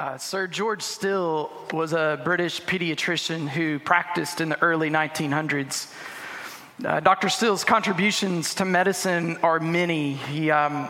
Uh, 0.00 0.16
Sir 0.16 0.46
George 0.46 0.80
Still 0.80 1.50
was 1.74 1.92
a 1.92 2.18
British 2.24 2.62
pediatrician 2.62 3.46
who 3.46 3.78
practiced 3.78 4.40
in 4.40 4.48
the 4.48 4.58
early 4.62 4.88
1900s. 4.88 5.92
Uh, 6.82 7.00
Dr. 7.00 7.28
Still's 7.28 7.64
contributions 7.64 8.54
to 8.54 8.64
medicine 8.64 9.36
are 9.42 9.60
many. 9.60 10.14
He 10.14 10.50
um, 10.50 10.88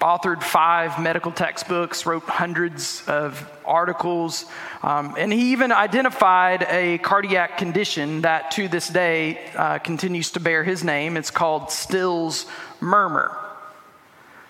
authored 0.00 0.42
five 0.42 0.98
medical 0.98 1.30
textbooks, 1.30 2.06
wrote 2.06 2.22
hundreds 2.22 3.02
of 3.06 3.46
articles, 3.66 4.46
um, 4.82 5.14
and 5.18 5.30
he 5.30 5.52
even 5.52 5.70
identified 5.70 6.62
a 6.70 6.96
cardiac 6.96 7.58
condition 7.58 8.22
that 8.22 8.52
to 8.52 8.66
this 8.66 8.88
day 8.88 9.46
uh, 9.56 9.78
continues 9.78 10.30
to 10.30 10.40
bear 10.40 10.64
his 10.64 10.82
name. 10.82 11.18
It's 11.18 11.30
called 11.30 11.70
Still's 11.70 12.46
murmur. 12.80 13.36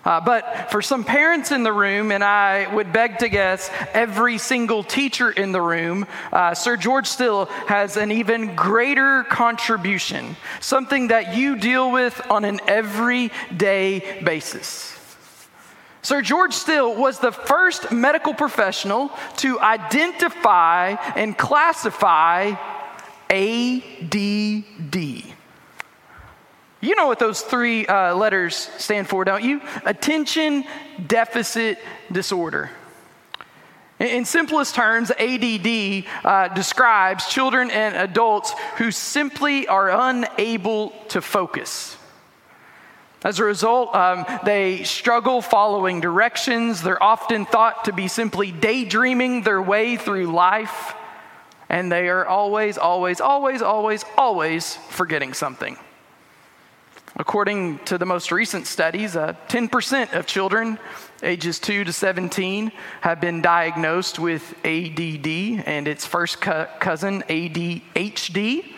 Uh, 0.05 0.21
but 0.21 0.71
for 0.71 0.81
some 0.81 1.03
parents 1.03 1.51
in 1.51 1.63
the 1.63 1.73
room, 1.73 2.11
and 2.11 2.23
I 2.23 2.73
would 2.73 2.93
beg 2.93 3.19
to 3.19 3.29
guess 3.29 3.69
every 3.93 4.37
single 4.37 4.83
teacher 4.83 5.29
in 5.29 5.51
the 5.51 5.61
room, 5.61 6.05
uh, 6.31 6.53
Sir 6.53 6.77
George 6.77 7.07
Still 7.07 7.45
has 7.67 7.97
an 7.97 8.11
even 8.11 8.55
greater 8.55 9.23
contribution, 9.23 10.37
something 10.61 11.09
that 11.09 11.35
you 11.35 11.57
deal 11.57 11.91
with 11.91 12.21
on 12.29 12.45
an 12.45 12.61
everyday 12.67 14.21
basis. 14.23 14.95
Sir 16.01 16.21
George 16.21 16.53
Still 16.53 16.95
was 16.95 17.19
the 17.19 17.33
first 17.33 17.91
medical 17.91 18.33
professional 18.33 19.11
to 19.37 19.59
identify 19.59 20.95
and 21.15 21.37
classify 21.37 22.53
ADD. 23.29 25.28
You 26.81 26.95
know 26.95 27.07
what 27.07 27.19
those 27.19 27.41
three 27.41 27.85
uh, 27.85 28.15
letters 28.15 28.55
stand 28.77 29.09
for, 29.09 29.25
don't 29.25 29.43
you? 29.43 29.61
Attention 29.83 30.63
Deficit 31.05 31.77
Disorder. 32.11 32.69
In 33.99 34.23
simplest 34.23 34.75
terms, 34.75 35.11
ADD 35.11 36.05
uh, 36.23 36.47
describes 36.55 37.27
children 37.27 37.69
and 37.69 37.97
adults 37.97 38.53
who 38.77 38.91
simply 38.91 39.67
are 39.67 39.91
unable 39.91 40.91
to 41.09 41.21
focus. 41.21 41.97
As 43.25 43.39
a 43.39 43.43
result, 43.43 43.93
um, 43.93 44.25
they 44.45 44.83
struggle 44.83 45.41
following 45.41 45.99
directions. 45.99 46.81
They're 46.81 47.03
often 47.03 47.45
thought 47.45 47.85
to 47.85 47.91
be 47.91 48.07
simply 48.07 48.53
daydreaming 48.53 49.41
their 49.41 49.61
way 49.61 49.97
through 49.97 50.31
life. 50.31 50.93
And 51.67 51.91
they 51.91 52.07
are 52.07 52.25
always, 52.25 52.77
always, 52.77 53.19
always, 53.19 53.61
always, 53.61 54.05
always 54.17 54.77
forgetting 54.91 55.33
something. 55.33 55.77
According 57.15 57.79
to 57.79 57.97
the 57.97 58.05
most 58.05 58.31
recent 58.31 58.67
studies, 58.67 59.15
uh, 59.15 59.33
10% 59.47 60.13
of 60.13 60.25
children 60.27 60.77
ages 61.23 61.59
2 61.59 61.83
to 61.83 61.91
17 61.91 62.71
have 63.01 63.19
been 63.19 63.41
diagnosed 63.41 64.19
with 64.19 64.53
ADD 64.63 65.63
and 65.65 65.87
its 65.87 66.05
first 66.05 66.39
co- 66.39 66.67
cousin, 66.79 67.23
ADHD. 67.27 68.73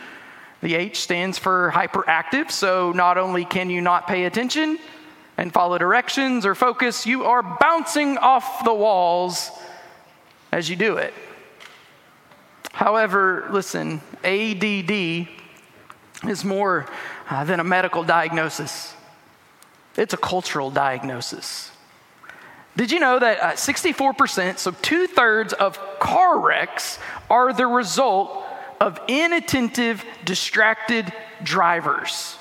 The 0.61 0.75
H 0.75 1.01
stands 1.01 1.37
for 1.37 1.71
hyperactive, 1.73 2.51
so 2.51 2.91
not 2.93 3.17
only 3.17 3.45
can 3.45 3.69
you 3.69 3.81
not 3.81 4.07
pay 4.07 4.25
attention 4.25 4.79
and 5.37 5.51
follow 5.51 5.77
directions 5.77 6.45
or 6.45 6.55
focus, 6.55 7.05
you 7.05 7.25
are 7.25 7.43
bouncing 7.43 8.17
off 8.17 8.63
the 8.63 8.73
walls 8.73 9.51
as 10.51 10.69
you 10.69 10.75
do 10.75 10.97
it. 10.97 11.13
However, 12.71 13.47
listen, 13.51 14.01
ADD 14.23 15.27
is 16.29 16.45
more 16.45 16.87
uh, 17.31 17.45
than 17.45 17.61
a 17.61 17.63
medical 17.63 18.03
diagnosis, 18.03 18.93
it's 19.95 20.13
a 20.13 20.17
cultural 20.17 20.69
diagnosis. 20.69 21.71
Did 22.75 22.91
you 22.91 22.99
know 22.99 23.19
that 23.19 23.39
uh, 23.39 23.51
64%, 23.53 24.57
so 24.57 24.71
two 24.71 25.07
thirds 25.07 25.53
of 25.53 25.79
car 25.99 26.39
wrecks, 26.39 26.99
are 27.29 27.53
the 27.53 27.67
result 27.67 28.43
of 28.81 28.99
inattentive, 29.07 30.03
distracted 30.25 31.11
drivers? 31.41 32.35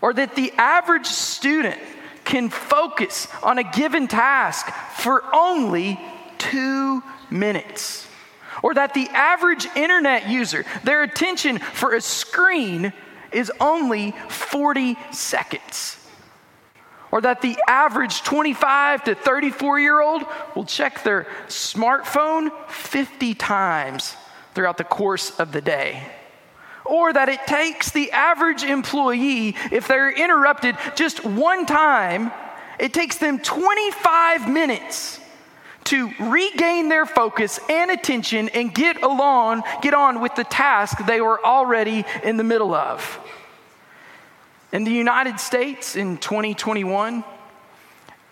Or 0.00 0.12
that 0.12 0.34
the 0.34 0.52
average 0.56 1.06
student 1.06 1.78
can 2.24 2.50
focus 2.50 3.28
on 3.42 3.58
a 3.58 3.64
given 3.64 4.08
task 4.08 4.66
for 4.96 5.22
only 5.32 6.00
two 6.38 7.02
minutes? 7.30 8.08
Or 8.62 8.74
that 8.74 8.94
the 8.94 9.08
average 9.10 9.66
internet 9.76 10.28
user, 10.28 10.64
their 10.82 11.02
attention 11.02 11.58
for 11.58 11.94
a 11.94 12.00
screen 12.00 12.92
is 13.34 13.52
only 13.60 14.12
40 14.28 14.96
seconds. 15.10 15.98
Or 17.10 17.20
that 17.20 17.42
the 17.42 17.56
average 17.68 18.22
25 18.22 19.04
to 19.04 19.14
34 19.14 19.78
year 19.78 20.00
old 20.00 20.24
will 20.56 20.64
check 20.64 21.02
their 21.04 21.26
smartphone 21.46 22.50
50 22.68 23.34
times 23.34 24.16
throughout 24.54 24.78
the 24.78 24.84
course 24.84 25.38
of 25.38 25.52
the 25.52 25.60
day. 25.60 26.02
Or 26.84 27.12
that 27.12 27.28
it 27.28 27.40
takes 27.46 27.90
the 27.90 28.10
average 28.12 28.62
employee, 28.62 29.56
if 29.72 29.88
they're 29.88 30.10
interrupted 30.10 30.76
just 30.96 31.24
one 31.24 31.66
time, 31.66 32.30
it 32.78 32.92
takes 32.92 33.18
them 33.18 33.38
25 33.38 34.50
minutes 34.50 35.20
to 35.84 36.10
regain 36.18 36.88
their 36.88 37.06
focus 37.06 37.60
and 37.68 37.90
attention 37.90 38.48
and 38.50 38.74
get 38.74 39.02
along, 39.02 39.62
get 39.82 39.94
on 39.94 40.20
with 40.20 40.34
the 40.34 40.44
task 40.44 40.98
they 41.06 41.20
were 41.20 41.44
already 41.44 42.04
in 42.22 42.36
the 42.36 42.44
middle 42.44 42.74
of. 42.74 43.20
In 44.74 44.82
the 44.82 44.90
United 44.90 45.38
States 45.38 45.94
in 45.94 46.16
2021, 46.16 47.22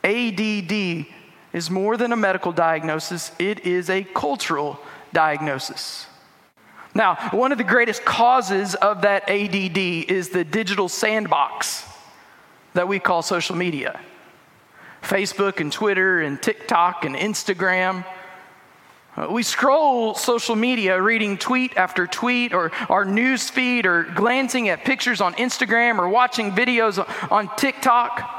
ADD 0.03 1.07
is 1.53 1.71
more 1.71 1.97
than 1.97 2.11
a 2.11 2.17
medical 2.17 2.51
diagnosis, 2.51 3.31
it 3.39 3.61
is 3.61 3.89
a 3.89 4.03
cultural 4.03 4.81
diagnosis. 5.13 6.09
Now, 6.97 7.15
one 7.31 7.53
of 7.53 7.59
the 7.59 7.65
greatest 7.65 8.05
causes 8.05 8.75
of 8.75 9.03
that 9.03 9.31
ADD 9.31 9.79
is 9.79 10.31
the 10.31 10.43
digital 10.43 10.89
sandbox 10.89 11.85
that 12.75 12.89
we 12.89 12.99
call 12.99 13.23
social 13.23 13.55
media. 13.55 14.01
Facebook 15.01 15.61
and 15.61 15.71
Twitter 15.71 16.23
and 16.23 16.43
TikTok 16.43 17.05
and 17.05 17.15
Instagram. 17.15 18.05
Uh, 19.15 19.29
we 19.31 19.43
scroll 19.43 20.15
social 20.15 20.57
media 20.57 21.01
reading 21.01 21.37
tweet 21.37 21.77
after 21.77 22.07
tweet 22.07 22.55
or 22.55 22.73
our 22.89 23.05
news 23.05 23.51
feed 23.51 23.85
or 23.85 24.05
glancing 24.05 24.71
at 24.71 24.85
pictures 24.87 25.21
on 25.21 25.35
Instagram 25.35 25.99
or 25.99 26.09
watching 26.09 26.51
videos 26.51 26.99
on 27.31 27.55
TikTok. 27.57 28.39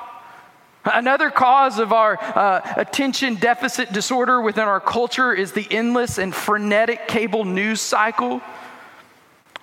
Another 0.84 1.30
cause 1.30 1.78
of 1.78 1.94
our 1.94 2.18
uh, 2.20 2.74
attention 2.76 3.36
deficit 3.36 3.94
disorder 3.94 4.42
within 4.42 4.64
our 4.64 4.80
culture 4.80 5.32
is 5.32 5.52
the 5.52 5.68
endless 5.70 6.18
and 6.18 6.34
frenetic 6.34 7.08
cable 7.08 7.46
news 7.46 7.80
cycle. 7.80 8.42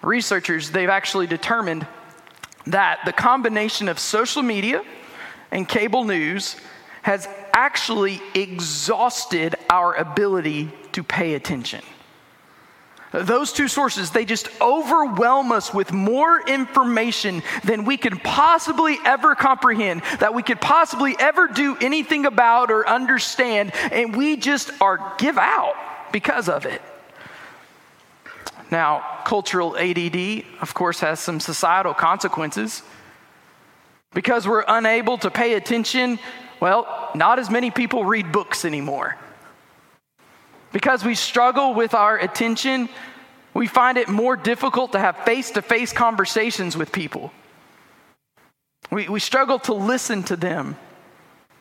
Researchers, 0.03 0.71
they've 0.71 0.89
actually 0.89 1.27
determined 1.27 1.89
that 2.67 3.01
the 3.05 3.13
combination 3.13 3.89
of 3.89 3.99
social 3.99 4.43
media 4.43 4.85
and 5.51 5.69
cable 5.69 6.05
news 6.05 6.55
has 7.03 7.29
actually 7.53 8.23
exhausted 8.35 9.57
our 9.69 9.95
ability 9.95 10.71
to 11.01 11.05
pay 11.05 11.35
attention. 11.35 11.81
Those 13.13 13.53
two 13.53 13.67
sources, 13.67 14.11
they 14.11 14.25
just 14.25 14.49
overwhelm 14.61 15.51
us 15.51 15.75
with 15.75 15.93
more 15.93 16.41
information 16.47 17.43
than 17.65 17.85
we 17.85 17.97
could 17.97 18.23
possibly 18.23 18.99
ever 19.05 19.35
comprehend, 19.35 20.03
that 20.21 20.33
we 20.33 20.45
could 20.45 20.61
possibly 20.61 21.17
ever 21.19 21.49
do 21.49 21.77
anything 21.81 22.25
about 22.25 22.71
or 22.71 22.89
understand, 22.89 23.73
and 23.91 24.15
we 24.15 24.37
just 24.37 24.71
are 24.81 25.15
give 25.19 25.39
out 25.39 25.75
because 26.13 26.49
of 26.49 26.67
it. 26.67 26.81
Now, 28.71 29.23
cultural 29.25 29.77
ADD, 29.77 30.45
of 30.61 30.73
course, 30.75 31.01
has 31.01 31.19
some 31.19 31.41
societal 31.41 31.95
consequences. 31.95 32.83
Because 34.13 34.47
we're 34.47 34.65
unable 34.67 35.19
to 35.19 35.31
pay 35.31 35.55
attention 35.55 36.19
well, 36.61 37.11
not 37.15 37.39
as 37.39 37.49
many 37.49 37.71
people 37.71 38.05
read 38.05 38.33
books 38.33 38.67
anymore. 38.67 39.17
Because 40.73 41.05
we 41.05 41.15
struggle 41.15 41.75
with 41.75 41.95
our 41.95 42.17
attention, 42.19 42.89
we 43.55 43.67
find 43.67 43.99
it 43.99 44.09
more 44.09 44.37
difficult 44.37 44.93
to 44.93 44.99
have 44.99 45.17
face 45.25 45.51
to 45.53 45.63
face 45.63 45.93
conversations 45.93 46.77
with 46.77 46.93
people. 46.93 47.33
We, 48.91 49.09
we 49.09 49.21
struggle 49.21 49.59
to 49.61 49.75
listen 49.75 50.23
to 50.25 50.37
them, 50.37 50.77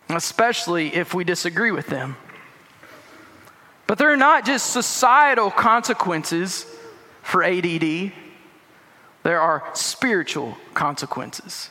especially 0.10 0.94
if 0.94 1.14
we 1.14 1.24
disagree 1.24 1.72
with 1.72 1.88
them. 1.88 2.18
But 3.88 3.98
there 3.98 4.12
are 4.12 4.18
not 4.18 4.46
just 4.46 4.72
societal 4.72 5.50
consequences 5.50 6.66
for 7.24 7.44
ADD, 7.44 8.12
there 9.24 9.42
are 9.42 9.64
spiritual 9.74 10.58
consequences. 10.74 11.70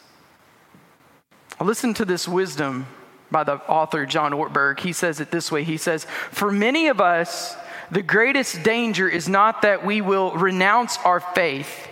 Listen 1.61 1.95
to 1.95 2.05
this 2.05 2.29
wisdom 2.29 2.87
by 3.31 3.45
the 3.45 3.57
author 3.69 4.07
John 4.07 4.33
Ortberg. 4.33 4.81
He 4.81 4.93
says 4.93 5.21
it 5.21 5.31
this 5.31 5.53
way 5.53 5.65
He 5.65 5.77
says, 5.77 6.07
For 6.31 6.51
many 6.51 6.89
of 6.89 7.01
us, 7.01 7.57
the 7.91 8.03
greatest 8.03 8.63
danger 8.63 9.09
is 9.09 9.29
not 9.29 9.63
that 9.63 9.85
we 9.85 10.01
will 10.01 10.33
renounce 10.33 10.99
our 10.99 11.21
faith. 11.21 11.89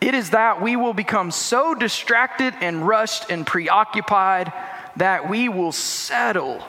It 0.00 0.14
is 0.14 0.30
that 0.30 0.62
we 0.62 0.76
will 0.76 0.94
become 0.94 1.30
so 1.30 1.74
distracted 1.74 2.54
and 2.60 2.86
rushed 2.86 3.30
and 3.30 3.46
preoccupied 3.46 4.52
that 4.96 5.28
we 5.28 5.48
will 5.48 5.72
settle 5.72 6.62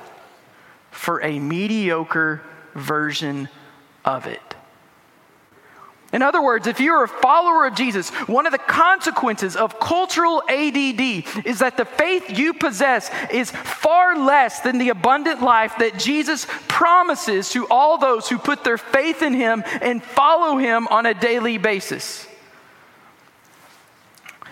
for 0.91 1.21
a 1.21 1.37
mediocre 1.37 2.41
version 2.73 3.49
of 4.03 4.25
it. 4.25 4.46
In 6.17 6.23
other 6.23 6.41
words, 6.41 6.65
if 6.65 6.79
you're 6.79 7.03
a 7.03 7.07
follower 7.07 7.67
of 7.67 7.75
Jesus, 7.75 8.09
one 8.25 8.47
of 8.47 8.51
the 8.51 8.57
consequences 8.57 9.55
of 9.55 9.79
cultural 9.79 10.41
ADD 10.49 11.45
is 11.45 11.59
that 11.59 11.77
the 11.77 11.85
faith 11.85 12.39
you 12.39 12.55
possess 12.55 13.11
is 13.29 13.51
far 13.51 14.17
less 14.17 14.61
than 14.61 14.79
the 14.79 14.89
abundant 14.89 15.43
life 15.43 15.75
that 15.77 15.99
Jesus 15.99 16.47
promises 16.67 17.51
to 17.51 17.67
all 17.67 17.99
those 17.99 18.27
who 18.27 18.39
put 18.39 18.63
their 18.63 18.79
faith 18.79 19.21
in 19.21 19.35
Him 19.35 19.63
and 19.79 20.01
follow 20.01 20.57
Him 20.57 20.87
on 20.87 21.05
a 21.05 21.13
daily 21.13 21.59
basis. 21.59 22.27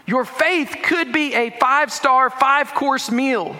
Your 0.06 0.23
faith 0.23 0.77
could 0.83 1.12
be 1.12 1.33
a 1.33 1.50
five 1.50 1.91
star, 1.91 2.29
five 2.29 2.75
course 2.75 3.09
meal. 3.09 3.56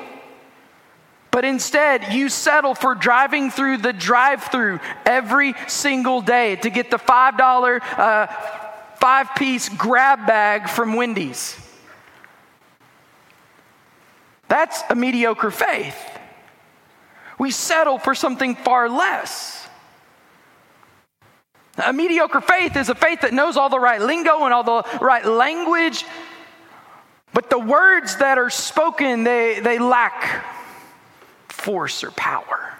But 1.35 1.43
instead, 1.43 2.13
you 2.13 2.29
settle 2.29 2.75
for 2.75 2.95
driving 2.95 3.51
through 3.51 3.79
the 3.79 3.91
drive 3.91 4.41
through 4.41 4.79
every 5.05 5.53
single 5.67 6.21
day 6.21 6.55
to 6.55 6.69
get 6.69 6.89
the 6.89 6.95
$5 6.97 7.81
uh, 7.81 8.27
five 9.01 9.35
piece 9.35 9.67
grab 9.67 10.25
bag 10.25 10.69
from 10.69 10.93
Wendy's. 10.93 11.59
That's 14.47 14.81
a 14.89 14.95
mediocre 14.95 15.51
faith. 15.51 15.97
We 17.38 17.51
settle 17.51 17.99
for 17.99 18.15
something 18.15 18.55
far 18.55 18.88
less. 18.88 19.67
A 21.85 21.91
mediocre 21.91 22.39
faith 22.39 22.77
is 22.77 22.88
a 22.88 22.95
faith 22.95 23.19
that 23.23 23.33
knows 23.33 23.57
all 23.57 23.67
the 23.67 23.77
right 23.77 23.99
lingo 23.99 24.45
and 24.45 24.53
all 24.53 24.63
the 24.63 24.83
right 25.01 25.25
language, 25.25 26.05
but 27.33 27.49
the 27.49 27.59
words 27.59 28.15
that 28.19 28.38
are 28.38 28.49
spoken, 28.49 29.25
they, 29.25 29.59
they 29.59 29.79
lack 29.79 30.55
force 31.65 32.03
or 32.03 32.12
power. 32.12 32.75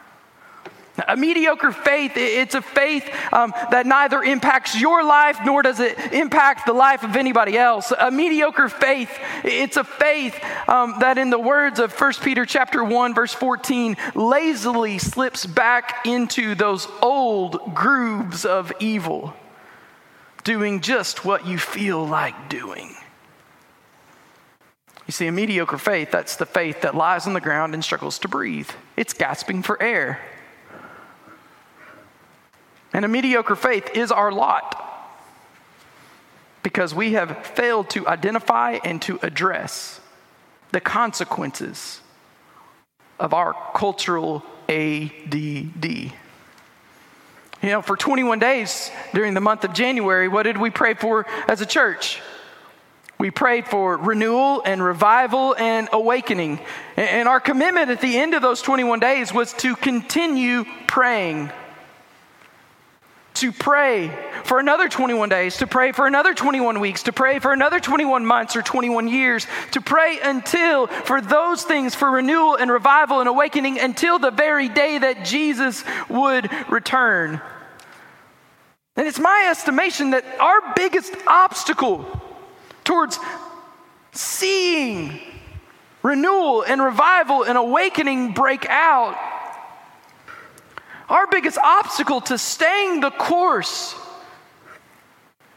A 1.10 1.18
mediocre 1.18 1.74
faith, 1.74 2.14
it's 2.16 2.56
a 2.56 2.62
faith 2.62 3.10
um, 3.34 3.52
that 3.72 3.86
neither 3.86 4.24
impacts 4.24 4.80
your 4.80 5.04
life 5.04 5.40
nor 5.44 5.62
does 5.62 5.82
it 5.82 5.98
impact 6.14 6.66
the 6.66 6.74
life 6.74 7.04
of 7.04 7.18
anybody 7.18 7.58
else. 7.58 7.92
A 7.92 8.10
mediocre 8.10 8.70
faith, 8.70 9.10
it's 9.44 9.76
a 9.76 9.84
faith 9.84 10.40
um, 10.70 10.96
that, 11.00 11.18
in 11.18 11.32
the 11.32 11.40
words 11.40 11.80
of 11.80 11.92
1 12.00 12.14
Peter 12.22 12.46
chapter 12.46 12.82
1, 12.82 13.14
verse 13.14 13.34
14, 13.34 13.98
lazily 14.14 14.98
slips 14.98 15.46
back 15.46 16.06
into 16.06 16.56
those 16.56 16.88
old 17.02 17.76
grooves 17.76 18.46
of 18.46 18.72
evil, 18.80 19.34
doing 20.46 20.80
just 20.80 21.26
what 21.26 21.46
you 21.46 21.58
feel 21.58 22.06
like 22.08 22.48
doing. 22.48 22.95
You 25.08 25.12
see, 25.12 25.28
a 25.28 25.32
mediocre 25.32 25.78
faith, 25.78 26.10
that's 26.12 26.36
the 26.36 26.46
faith 26.46 26.82
that 26.82 26.96
lies 26.96 27.28
on 27.28 27.34
the 27.34 27.42
ground 27.42 27.74
and 27.74 27.84
struggles 27.84 28.18
to 28.20 28.28
breathe. 28.28 28.70
It's 28.98 29.14
gasping 29.14 29.62
for 29.62 29.82
air. 29.82 30.20
And 32.92 33.06
a 33.06 33.08
mediocre 33.08 33.56
faith 33.56 33.90
is 33.94 34.12
our 34.12 34.32
lot 34.32 34.82
because 36.64 36.96
we 36.96 37.14
have 37.14 37.46
failed 37.46 37.90
to 37.92 38.08
identify 38.08 38.80
and 38.84 39.02
to 39.04 39.20
address 39.22 40.00
the 40.72 40.80
consequences 40.80 42.02
of 43.20 43.34
our 43.34 43.54
cultural 43.76 44.44
ADD. 44.68 45.86
You 47.62 47.72
know, 47.72 47.82
for 47.82 47.96
21 47.96 48.40
days 48.40 48.90
during 49.14 49.34
the 49.36 49.42
month 49.42 49.64
of 49.64 49.74
January, 49.74 50.28
what 50.28 50.44
did 50.44 50.58
we 50.58 50.70
pray 50.70 50.96
for 50.96 51.28
as 51.48 51.62
a 51.62 51.66
church? 51.66 52.20
We 53.18 53.32
prayed 53.32 53.68
for 53.68 53.98
renewal 53.98 54.62
and 54.66 54.84
revival 54.84 55.56
and 55.56 55.88
awakening. 55.94 56.60
And 56.98 57.28
our 57.28 57.40
commitment 57.40 57.90
at 57.90 58.02
the 58.02 58.18
end 58.18 58.34
of 58.34 58.42
those 58.42 58.62
21 58.62 59.00
days 59.00 59.34
was 59.34 59.54
to 59.54 59.76
continue 59.76 60.66
praying. 60.88 61.52
To 63.36 63.52
pray 63.52 64.18
for 64.44 64.60
another 64.60 64.88
21 64.88 65.28
days, 65.28 65.58
to 65.58 65.68
pray 65.68 65.92
for 65.92 66.08
another 66.08 66.34
21 66.34 66.80
weeks, 66.80 67.04
to 67.04 67.14
pray 67.14 67.40
for 67.40 67.52
another 67.52 67.80
21 67.80 68.26
months 68.26 68.56
or 68.56 68.62
21 68.62 69.08
years, 69.10 69.46
to 69.72 69.82
pray 69.82 70.20
until 70.24 70.88
for 70.88 71.20
those 71.20 71.64
things, 71.64 71.96
for 71.96 72.10
renewal 72.12 72.56
and 72.56 72.72
revival 72.72 73.20
and 73.20 73.28
awakening, 73.28 73.80
until 73.80 74.20
the 74.20 74.32
very 74.32 74.70
day 74.70 74.98
that 74.98 75.26
Jesus 75.26 75.84
would 76.10 76.50
return. 76.70 77.42
And 78.96 79.08
it's 79.08 79.20
my 79.20 79.48
estimation 79.50 80.12
that 80.12 80.24
our 80.40 80.74
biggest 80.76 81.14
obstacle 81.28 82.15
towards 82.86 83.20
seeing 84.14 85.20
renewal 86.02 86.62
and 86.64 86.82
revival 86.82 87.44
and 87.44 87.58
awakening 87.58 88.32
break 88.32 88.66
out. 88.70 89.18
Our 91.10 91.28
biggest 91.28 91.58
obstacle 91.58 92.22
to 92.22 92.38
staying 92.38 93.02
the 93.02 93.12
course 93.12 93.96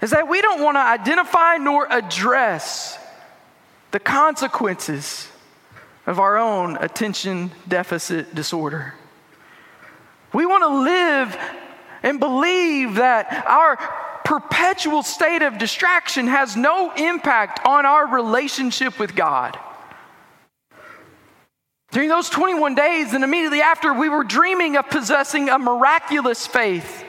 is 0.00 0.10
that 0.10 0.28
we 0.28 0.40
don't 0.40 0.62
want 0.62 0.76
to 0.76 0.80
identify 0.80 1.56
nor 1.56 1.86
address 1.90 2.98
the 3.90 3.98
consequences 3.98 5.28
of 6.06 6.18
our 6.18 6.36
own 6.36 6.76
attention 6.78 7.50
deficit 7.66 8.34
disorder. 8.34 8.94
We 10.32 10.46
want 10.46 10.62
to 10.62 10.78
live 10.82 11.38
and 12.02 12.20
believe 12.20 12.96
that 12.96 13.44
our 13.46 13.78
perpetual 14.28 15.02
state 15.02 15.40
of 15.40 15.56
distraction 15.56 16.26
has 16.26 16.54
no 16.54 16.92
impact 16.92 17.66
on 17.66 17.86
our 17.86 18.06
relationship 18.06 18.98
with 18.98 19.16
God. 19.16 19.58
During 21.92 22.10
those 22.10 22.28
21 22.28 22.74
days 22.74 23.14
and 23.14 23.24
immediately 23.24 23.62
after, 23.62 23.94
we 23.94 24.10
were 24.10 24.24
dreaming 24.24 24.76
of 24.76 24.90
possessing 24.90 25.48
a 25.48 25.58
miraculous 25.58 26.46
faith. 26.46 27.04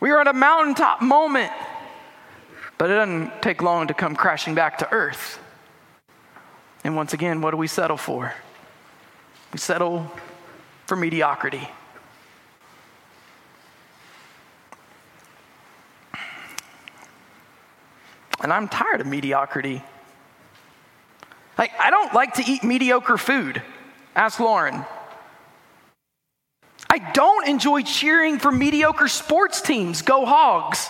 We 0.00 0.10
were 0.10 0.22
at 0.22 0.26
a 0.26 0.32
mountaintop 0.32 1.02
moment, 1.02 1.52
but 2.78 2.90
it 2.90 2.94
doesn't 2.94 3.42
take 3.42 3.60
long 3.60 3.88
to 3.88 3.94
come 3.94 4.16
crashing 4.16 4.54
back 4.54 4.78
to 4.78 4.90
earth. 4.90 5.38
And 6.82 6.96
once 6.96 7.12
again, 7.12 7.42
what 7.42 7.50
do 7.50 7.58
we 7.58 7.66
settle 7.66 7.98
for? 7.98 8.32
We 9.52 9.58
settle 9.58 10.10
for 10.86 10.96
mediocrity. 10.96 11.68
And 18.40 18.52
I'm 18.52 18.68
tired 18.68 19.00
of 19.00 19.06
mediocrity. 19.06 19.82
Like, 21.56 21.72
I 21.80 21.90
don't 21.90 22.14
like 22.14 22.34
to 22.34 22.44
eat 22.46 22.62
mediocre 22.62 23.18
food. 23.18 23.62
Ask 24.14 24.38
Lauren. 24.38 24.84
I 26.88 26.98
don't 27.12 27.48
enjoy 27.48 27.82
cheering 27.82 28.38
for 28.38 28.52
mediocre 28.52 29.08
sports 29.08 29.60
teams. 29.60 30.02
Go 30.02 30.24
Hogs. 30.24 30.88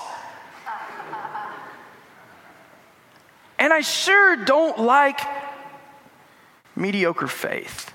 And 3.58 3.72
I 3.72 3.80
sure 3.80 4.36
don't 4.44 4.78
like 4.78 5.20
mediocre 6.76 7.26
faith. 7.26 7.92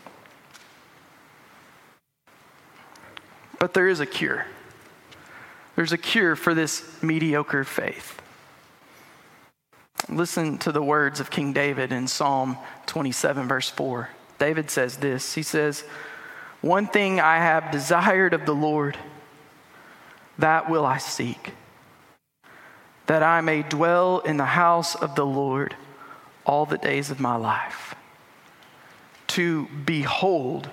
But 3.60 3.74
there 3.74 3.88
is 3.88 4.02
a 4.02 4.06
cure. 4.06 4.46
There's 5.76 5.94
a 5.94 5.98
cure 5.98 6.36
for 6.36 6.54
this 6.54 7.02
mediocre 7.02 7.64
faith. 7.64 8.20
Listen 10.16 10.60
to 10.60 10.72
the 10.72 10.84
words 10.84 11.20
of 11.20 11.32
King 11.32 11.54
David 11.54 11.92
in 11.92 12.08
Psalm 12.08 12.58
27, 12.86 13.48
verse 13.48 13.70
4. 13.70 14.10
David 14.38 14.70
says 14.70 14.98
this 14.98 15.34
He 15.34 15.42
says, 15.42 15.84
One 16.62 16.88
thing 16.88 17.20
I 17.20 17.38
have 17.38 17.72
desired 17.72 18.34
of 18.34 18.46
the 18.46 18.54
Lord, 18.54 18.98
that 20.38 20.70
will 20.70 20.86
I 20.86 21.00
seek, 21.00 21.54
that 23.08 23.24
I 23.24 23.42
may 23.42 23.64
dwell 23.64 24.20
in 24.20 24.38
the 24.38 24.46
house 24.46 24.94
of 24.96 25.16
the 25.16 25.26
Lord 25.26 25.76
all 26.46 26.66
the 26.66 26.78
days 26.78 27.10
of 27.10 27.20
my 27.20 27.36
life, 27.36 27.96
to 29.28 29.68
behold 29.86 30.70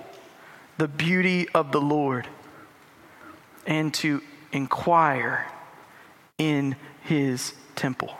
the 0.77 0.87
beauty 0.87 1.49
of 1.49 1.71
the 1.71 1.81
Lord 1.81 2.27
and 3.65 3.93
to 3.95 4.21
inquire 4.51 5.47
in 6.37 6.75
his 7.03 7.53
temple. 7.75 8.13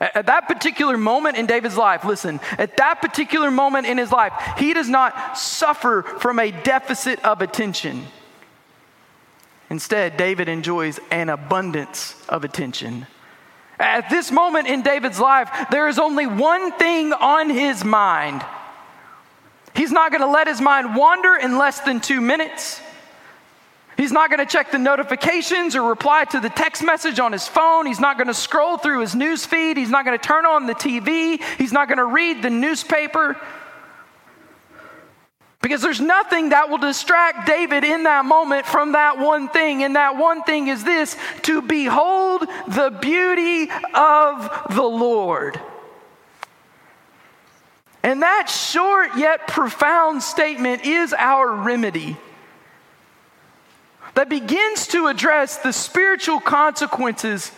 At 0.00 0.26
that 0.26 0.46
particular 0.46 0.96
moment 0.96 1.36
in 1.36 1.46
David's 1.46 1.76
life, 1.76 2.04
listen, 2.04 2.40
at 2.56 2.76
that 2.76 3.00
particular 3.02 3.50
moment 3.50 3.86
in 3.86 3.98
his 3.98 4.12
life, 4.12 4.32
he 4.56 4.72
does 4.72 4.88
not 4.88 5.36
suffer 5.36 6.02
from 6.02 6.38
a 6.38 6.52
deficit 6.52 7.24
of 7.24 7.42
attention. 7.42 8.06
Instead, 9.70 10.16
David 10.16 10.48
enjoys 10.48 11.00
an 11.10 11.28
abundance 11.28 12.14
of 12.28 12.44
attention. 12.44 13.06
At 13.78 14.08
this 14.08 14.30
moment 14.30 14.68
in 14.68 14.82
David's 14.82 15.20
life, 15.20 15.50
there 15.70 15.88
is 15.88 15.98
only 15.98 16.26
one 16.26 16.72
thing 16.72 17.12
on 17.12 17.50
his 17.50 17.84
mind. 17.84 18.44
He's 19.74 19.92
not 19.92 20.10
going 20.10 20.22
to 20.22 20.28
let 20.28 20.46
his 20.46 20.60
mind 20.60 20.96
wander 20.96 21.36
in 21.36 21.58
less 21.58 21.80
than 21.80 22.00
two 22.00 22.20
minutes. 22.20 22.80
He's 23.98 24.12
not 24.12 24.30
going 24.30 24.38
to 24.38 24.46
check 24.46 24.70
the 24.70 24.78
notifications 24.78 25.74
or 25.74 25.82
reply 25.82 26.24
to 26.26 26.38
the 26.38 26.48
text 26.48 26.84
message 26.84 27.18
on 27.18 27.32
his 27.32 27.48
phone. 27.48 27.84
He's 27.84 27.98
not 27.98 28.16
going 28.16 28.28
to 28.28 28.34
scroll 28.34 28.78
through 28.78 29.00
his 29.00 29.16
news 29.16 29.44
feed. 29.44 29.76
He's 29.76 29.90
not 29.90 30.04
going 30.04 30.16
to 30.16 30.24
turn 30.24 30.46
on 30.46 30.66
the 30.66 30.74
TV. 30.74 31.42
He's 31.58 31.72
not 31.72 31.88
going 31.88 31.98
to 31.98 32.04
read 32.04 32.40
the 32.40 32.48
newspaper. 32.48 33.36
Because 35.60 35.82
there's 35.82 36.00
nothing 36.00 36.50
that 36.50 36.70
will 36.70 36.78
distract 36.78 37.44
David 37.48 37.82
in 37.82 38.04
that 38.04 38.24
moment 38.24 38.66
from 38.66 38.92
that 38.92 39.18
one 39.18 39.48
thing. 39.48 39.82
And 39.82 39.96
that 39.96 40.16
one 40.16 40.44
thing 40.44 40.68
is 40.68 40.84
this 40.84 41.16
to 41.42 41.60
behold 41.60 42.42
the 42.68 42.96
beauty 43.02 43.68
of 43.94 44.76
the 44.76 44.84
Lord. 44.84 45.60
And 48.04 48.22
that 48.22 48.48
short 48.48 49.16
yet 49.16 49.48
profound 49.48 50.22
statement 50.22 50.84
is 50.84 51.12
our 51.12 51.52
remedy 51.52 52.16
that 54.18 54.28
begins 54.28 54.88
to 54.88 55.06
address 55.06 55.58
the 55.58 55.72
spiritual 55.72 56.40
consequences 56.40 57.52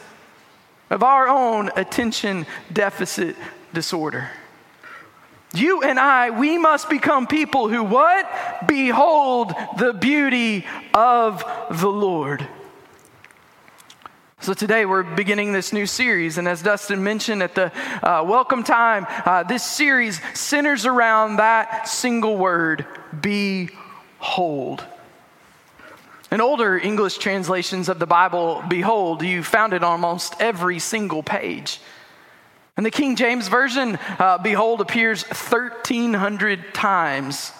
of 0.90 1.02
our 1.02 1.26
own 1.26 1.70
attention 1.74 2.44
deficit 2.70 3.34
disorder. 3.72 4.28
You 5.54 5.80
and 5.80 5.98
I, 5.98 6.28
we 6.28 6.58
must 6.58 6.90
become 6.90 7.26
people 7.26 7.70
who 7.70 7.82
what? 7.82 8.30
Behold 8.68 9.54
the 9.78 9.94
beauty 9.94 10.66
of 10.92 11.42
the 11.70 11.88
Lord. 11.88 12.46
So 14.40 14.52
today 14.52 14.84
we're 14.84 15.02
beginning 15.02 15.54
this 15.54 15.72
new 15.72 15.86
series, 15.86 16.36
and 16.36 16.46
as 16.46 16.60
Dustin 16.60 17.02
mentioned 17.02 17.42
at 17.42 17.54
the 17.54 17.72
uh, 18.06 18.22
welcome 18.22 18.64
time, 18.64 19.06
uh, 19.08 19.44
this 19.44 19.64
series 19.64 20.20
centers 20.34 20.84
around 20.84 21.36
that 21.36 21.88
single 21.88 22.36
word, 22.36 22.84
behold. 23.18 24.84
In 26.30 26.40
older 26.40 26.78
English 26.78 27.18
translations 27.18 27.88
of 27.88 27.98
the 27.98 28.06
Bible, 28.06 28.62
behold, 28.68 29.22
you 29.22 29.42
found 29.42 29.72
it 29.72 29.82
on 29.82 29.92
almost 29.92 30.36
every 30.40 30.78
single 30.78 31.24
page. 31.24 31.80
In 32.78 32.84
the 32.84 32.90
King 32.92 33.16
James 33.16 33.48
Version, 33.48 33.98
uh, 34.18 34.38
behold 34.38 34.80
appears 34.80 35.24
1,300 35.24 36.72
times. 36.72 37.52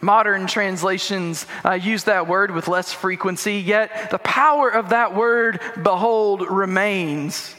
Modern 0.00 0.46
translations 0.46 1.46
uh, 1.66 1.72
use 1.72 2.04
that 2.04 2.26
word 2.26 2.50
with 2.50 2.66
less 2.66 2.94
frequency, 2.94 3.56
yet 3.56 4.10
the 4.10 4.18
power 4.18 4.70
of 4.70 4.88
that 4.88 5.14
word, 5.14 5.60
behold, 5.82 6.50
remains. 6.50 7.54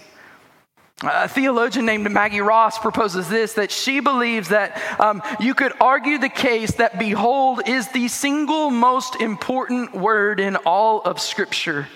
A 1.03 1.27
theologian 1.27 1.85
named 1.85 2.09
Maggie 2.09 2.41
Ross 2.41 2.79
proposes 2.79 3.29
this 3.29 3.53
that 3.53 3.69
she 3.69 3.99
believes 3.99 4.49
that 4.49 4.81
um, 4.99 5.21
you 5.39 5.53
could 5.53 5.73
argue 5.79 6.17
the 6.17 6.27
case 6.27 6.71
that 6.77 6.97
behold 6.97 7.61
is 7.67 7.87
the 7.89 8.07
single 8.07 8.71
most 8.71 9.21
important 9.21 9.93
word 9.93 10.39
in 10.39 10.55
all 10.55 11.01
of 11.01 11.21
Scripture. 11.21 11.87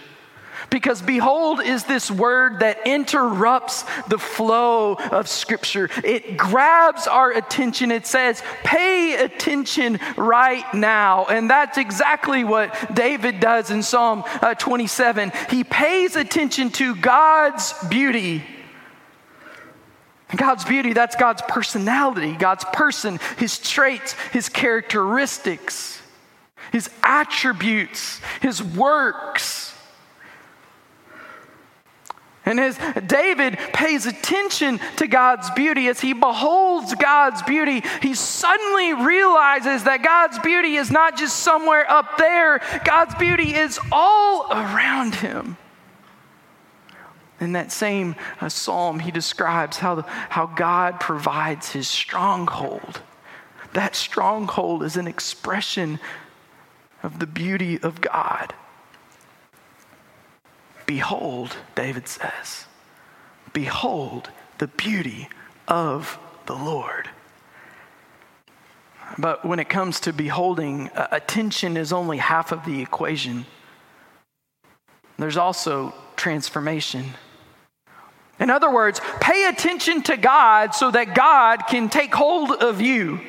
Because 0.69 1.01
behold 1.01 1.61
is 1.61 1.83
this 1.85 2.11
word 2.11 2.59
that 2.59 2.85
interrupts 2.85 3.85
the 4.07 4.19
flow 4.19 4.93
of 4.93 5.27
Scripture. 5.27 5.89
It 6.03 6.37
grabs 6.37 7.07
our 7.07 7.31
attention. 7.31 7.89
It 7.89 8.05
says, 8.05 8.43
pay 8.63 9.15
attention 9.15 9.99
right 10.15 10.71
now. 10.75 11.25
And 11.25 11.49
that's 11.49 11.79
exactly 11.79 12.43
what 12.43 12.93
David 12.93 13.39
does 13.39 13.71
in 13.71 13.81
Psalm 13.81 14.23
uh, 14.43 14.53
27. 14.53 15.31
He 15.49 15.63
pays 15.63 16.15
attention 16.15 16.69
to 16.73 16.95
God's 16.95 17.73
beauty 17.89 18.43
God's 20.35 20.63
beauty, 20.65 20.93
that's 20.93 21.15
God's 21.15 21.41
personality, 21.47 22.33
God's 22.33 22.65
person, 22.73 23.19
his 23.37 23.59
traits, 23.59 24.13
his 24.31 24.49
characteristics, 24.49 26.01
his 26.71 26.89
attributes, 27.03 28.21
his 28.41 28.63
works. 28.63 29.71
And 32.43 32.59
as 32.59 32.77
David 33.05 33.59
pays 33.71 34.07
attention 34.07 34.79
to 34.97 35.07
God's 35.07 35.49
beauty, 35.51 35.87
as 35.89 35.99
he 35.99 36.13
beholds 36.13 36.95
God's 36.95 37.41
beauty, 37.43 37.83
he 38.01 38.15
suddenly 38.15 38.93
realizes 38.93 39.83
that 39.83 40.03
God's 40.03 40.39
beauty 40.39 40.75
is 40.75 40.89
not 40.89 41.17
just 41.17 41.37
somewhere 41.37 41.89
up 41.89 42.17
there, 42.17 42.59
God's 42.83 43.13
beauty 43.15 43.53
is 43.53 43.79
all 43.91 44.51
around 44.51 45.13
him. 45.15 45.55
In 47.41 47.53
that 47.53 47.71
same 47.71 48.15
uh, 48.39 48.49
psalm, 48.49 48.99
he 48.99 49.09
describes 49.09 49.77
how, 49.77 50.03
how 50.29 50.45
God 50.45 50.99
provides 50.99 51.71
his 51.71 51.87
stronghold. 51.87 53.01
That 53.73 53.95
stronghold 53.95 54.83
is 54.83 54.95
an 54.95 55.07
expression 55.07 55.99
of 57.01 57.17
the 57.19 57.25
beauty 57.25 57.81
of 57.81 57.99
God. 57.99 58.53
Behold, 60.85 61.57
David 61.73 62.07
says, 62.07 62.65
behold 63.53 64.29
the 64.59 64.67
beauty 64.67 65.27
of 65.67 66.19
the 66.45 66.55
Lord. 66.55 67.09
But 69.17 69.43
when 69.45 69.59
it 69.59 69.67
comes 69.67 69.99
to 70.01 70.13
beholding, 70.13 70.89
uh, 70.89 71.07
attention 71.11 71.75
is 71.75 71.91
only 71.91 72.17
half 72.17 72.51
of 72.51 72.65
the 72.65 72.81
equation. 72.81 73.45
There's 75.17 75.37
also 75.37 75.93
transformation. 76.15 77.05
In 78.41 78.49
other 78.49 78.71
words, 78.71 78.99
pay 79.21 79.47
attention 79.47 80.01
to 80.03 80.17
God 80.17 80.73
so 80.73 80.89
that 80.89 81.13
God 81.13 81.67
can 81.67 81.89
take 81.89 82.13
hold 82.13 82.51
of 82.51 82.81
you. 82.81 83.21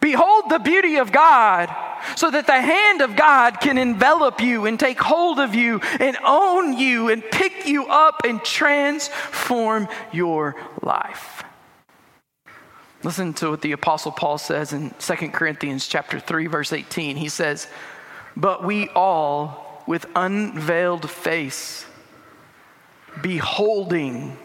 Behold 0.00 0.44
the 0.48 0.58
beauty 0.58 0.96
of 0.96 1.12
God 1.12 1.68
so 2.16 2.30
that 2.30 2.46
the 2.46 2.60
hand 2.60 3.02
of 3.02 3.14
God 3.14 3.60
can 3.60 3.76
envelop 3.76 4.40
you 4.40 4.64
and 4.64 4.80
take 4.80 4.98
hold 4.98 5.38
of 5.38 5.54
you 5.54 5.80
and 6.00 6.16
own 6.24 6.78
you 6.78 7.10
and 7.10 7.22
pick 7.30 7.66
you 7.66 7.86
up 7.88 8.22
and 8.24 8.42
transform 8.42 9.86
your 10.10 10.56
life. 10.80 11.44
Listen 13.02 13.34
to 13.34 13.50
what 13.50 13.60
the 13.60 13.72
apostle 13.72 14.12
Paul 14.12 14.38
says 14.38 14.72
in 14.72 14.94
2 14.98 15.14
Corinthians 15.28 15.86
chapter 15.86 16.18
3 16.18 16.46
verse 16.46 16.72
18. 16.72 17.16
He 17.16 17.28
says, 17.28 17.68
"But 18.34 18.64
we 18.64 18.88
all 18.90 19.82
with 19.86 20.06
unveiled 20.16 21.10
face 21.10 21.84
beholding, 23.22 24.36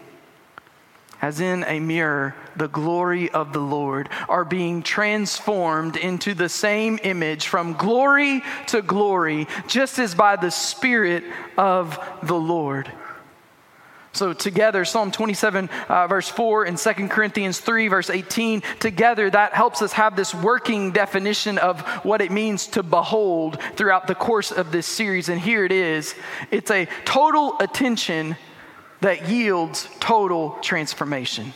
as 1.22 1.40
in 1.40 1.64
a 1.64 1.80
mirror, 1.80 2.34
the 2.56 2.68
glory 2.68 3.30
of 3.30 3.52
the 3.52 3.60
Lord, 3.60 4.08
are 4.28 4.44
being 4.44 4.82
transformed 4.82 5.96
into 5.96 6.34
the 6.34 6.48
same 6.48 6.98
image 7.02 7.46
from 7.46 7.74
glory 7.74 8.42
to 8.68 8.82
glory, 8.82 9.46
just 9.66 9.98
as 9.98 10.14
by 10.14 10.36
the 10.36 10.50
Spirit 10.50 11.24
of 11.56 11.98
the 12.22 12.38
Lord. 12.38 12.92
So, 14.14 14.32
together, 14.32 14.84
Psalm 14.84 15.10
27, 15.10 15.68
uh, 15.88 16.06
verse 16.06 16.28
4, 16.28 16.66
and 16.66 16.78
2 16.78 17.08
Corinthians 17.08 17.58
3, 17.58 17.88
verse 17.88 18.10
18, 18.10 18.62
together, 18.78 19.28
that 19.28 19.54
helps 19.54 19.82
us 19.82 19.92
have 19.94 20.14
this 20.14 20.32
working 20.32 20.92
definition 20.92 21.58
of 21.58 21.80
what 22.04 22.20
it 22.20 22.30
means 22.30 22.68
to 22.68 22.84
behold 22.84 23.60
throughout 23.74 24.06
the 24.06 24.14
course 24.14 24.52
of 24.52 24.70
this 24.70 24.86
series. 24.86 25.28
And 25.28 25.40
here 25.40 25.64
it 25.64 25.72
is 25.72 26.14
it's 26.52 26.70
a 26.70 26.86
total 27.04 27.56
attention 27.58 28.36
that 29.04 29.28
yields 29.28 29.86
total 30.00 30.52
transformation. 30.62 31.52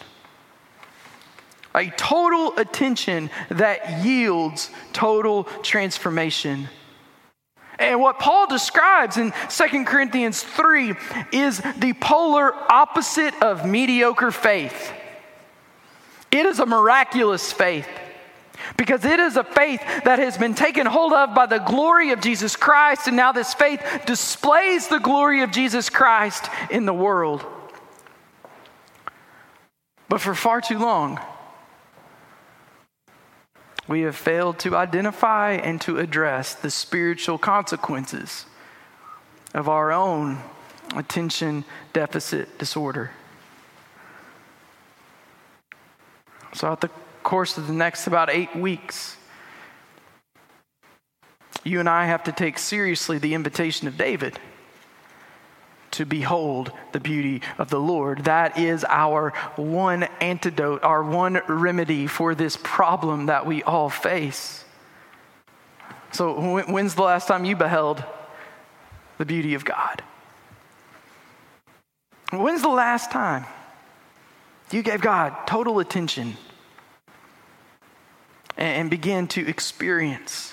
A 1.74 1.88
total 1.88 2.58
attention 2.58 3.30
that 3.48 4.04
yields 4.04 4.68
total 4.92 5.44
transformation. 5.62 6.68
And 7.78 8.02
what 8.02 8.18
Paul 8.18 8.48
describes 8.48 9.16
in 9.16 9.32
2 9.48 9.84
Corinthians 9.86 10.42
3 10.42 10.92
is 11.32 11.62
the 11.78 11.94
polar 11.94 12.52
opposite 12.70 13.32
of 13.42 13.64
mediocre 13.64 14.30
faith. 14.30 14.92
It 16.30 16.44
is 16.44 16.60
a 16.60 16.66
miraculous 16.66 17.50
faith 17.50 17.88
because 18.76 19.04
it 19.04 19.18
is 19.18 19.36
a 19.36 19.44
faith 19.44 19.82
that 20.04 20.18
has 20.18 20.36
been 20.36 20.54
taken 20.54 20.86
hold 20.86 21.12
of 21.12 21.34
by 21.34 21.46
the 21.46 21.58
glory 21.58 22.10
of 22.10 22.20
Jesus 22.20 22.56
Christ, 22.56 23.06
and 23.06 23.16
now 23.16 23.32
this 23.32 23.54
faith 23.54 23.82
displays 24.06 24.88
the 24.88 24.98
glory 24.98 25.42
of 25.42 25.50
Jesus 25.50 25.90
Christ 25.90 26.48
in 26.70 26.86
the 26.86 26.94
world. 26.94 27.44
But 30.08 30.20
for 30.20 30.34
far 30.34 30.60
too 30.60 30.78
long, 30.78 31.20
we 33.86 34.02
have 34.02 34.16
failed 34.16 34.58
to 34.60 34.76
identify 34.76 35.52
and 35.52 35.80
to 35.82 35.98
address 35.98 36.54
the 36.54 36.70
spiritual 36.70 37.38
consequences 37.38 38.46
of 39.54 39.68
our 39.68 39.92
own 39.92 40.38
attention 40.94 41.64
deficit 41.92 42.58
disorder. 42.58 43.10
So, 46.54 46.72
at 46.72 46.80
the 46.80 46.90
course 47.28 47.58
of 47.58 47.66
the 47.66 47.74
next 47.74 48.06
about 48.06 48.30
eight 48.30 48.56
weeks, 48.56 49.18
you 51.62 51.78
and 51.78 51.86
I 51.86 52.06
have 52.06 52.24
to 52.24 52.32
take 52.32 52.56
seriously 52.56 53.18
the 53.18 53.34
invitation 53.34 53.86
of 53.86 53.98
David 53.98 54.38
to 55.90 56.06
behold 56.06 56.72
the 56.92 57.00
beauty 57.00 57.42
of 57.58 57.68
the 57.68 57.78
Lord. 57.78 58.24
That 58.24 58.58
is 58.58 58.82
our 58.88 59.34
one 59.56 60.04
antidote, 60.22 60.82
our 60.82 61.02
one 61.02 61.42
remedy 61.46 62.06
for 62.06 62.34
this 62.34 62.56
problem 62.62 63.26
that 63.26 63.44
we 63.44 63.62
all 63.62 63.90
face. 63.90 64.64
So, 66.12 66.64
when's 66.64 66.94
the 66.94 67.02
last 67.02 67.28
time 67.28 67.44
you 67.44 67.56
beheld 67.56 68.02
the 69.18 69.26
beauty 69.26 69.52
of 69.52 69.66
God? 69.66 70.02
When's 72.32 72.62
the 72.62 72.70
last 72.70 73.10
time 73.10 73.44
you 74.70 74.82
gave 74.82 75.02
God 75.02 75.46
total 75.46 75.78
attention? 75.78 76.38
And 78.58 78.90
begin 78.90 79.28
to 79.28 79.46
experience 79.46 80.52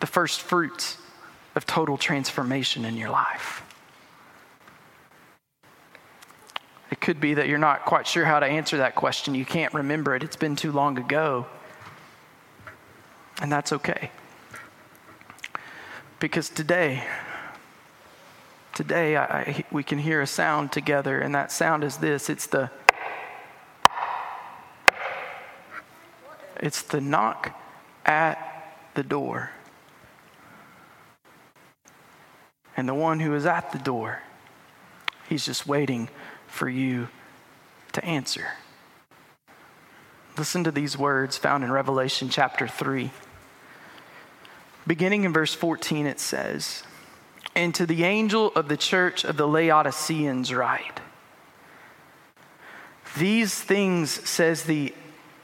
the 0.00 0.06
first 0.06 0.42
fruits 0.42 0.98
of 1.54 1.64
total 1.64 1.96
transformation 1.96 2.84
in 2.84 2.96
your 2.96 3.08
life. 3.08 3.62
It 6.90 7.00
could 7.00 7.20
be 7.20 7.34
that 7.34 7.48
you're 7.48 7.58
not 7.58 7.84
quite 7.86 8.06
sure 8.06 8.24
how 8.24 8.38
to 8.38 8.46
answer 8.46 8.76
that 8.76 8.94
question. 8.94 9.34
You 9.34 9.46
can't 9.46 9.72
remember 9.72 10.14
it, 10.14 10.22
it's 10.22 10.36
been 10.36 10.54
too 10.54 10.70
long 10.70 10.98
ago. 10.98 11.46
And 13.40 13.50
that's 13.50 13.72
okay. 13.72 14.10
Because 16.20 16.48
today, 16.48 17.04
today 18.74 19.16
I, 19.16 19.24
I, 19.24 19.64
we 19.70 19.82
can 19.82 19.98
hear 19.98 20.22
a 20.22 20.26
sound 20.26 20.72
together, 20.72 21.20
and 21.20 21.34
that 21.34 21.52
sound 21.52 21.84
is 21.84 21.98
this 21.98 22.30
it's 22.30 22.46
the 22.46 22.70
it's 26.66 26.82
the 26.82 27.00
knock 27.00 27.56
at 28.04 28.74
the 28.94 29.04
door. 29.04 29.52
And 32.76 32.88
the 32.88 32.94
one 32.94 33.20
who 33.20 33.34
is 33.36 33.46
at 33.46 33.70
the 33.70 33.78
door, 33.78 34.20
he's 35.28 35.46
just 35.46 35.68
waiting 35.68 36.08
for 36.48 36.68
you 36.68 37.06
to 37.92 38.04
answer. 38.04 38.48
Listen 40.36 40.64
to 40.64 40.72
these 40.72 40.98
words 40.98 41.38
found 41.38 41.62
in 41.62 41.70
Revelation 41.70 42.28
chapter 42.28 42.66
3. 42.66 43.12
Beginning 44.88 45.22
in 45.22 45.32
verse 45.32 45.54
14, 45.54 46.04
it 46.04 46.18
says, 46.18 46.82
And 47.54 47.76
to 47.76 47.86
the 47.86 48.02
angel 48.02 48.50
of 48.56 48.66
the 48.66 48.76
church 48.76 49.24
of 49.24 49.36
the 49.36 49.46
Laodiceans, 49.46 50.52
write, 50.52 51.00
These 53.16 53.54
things 53.54 54.10
says 54.28 54.64
the 54.64 54.92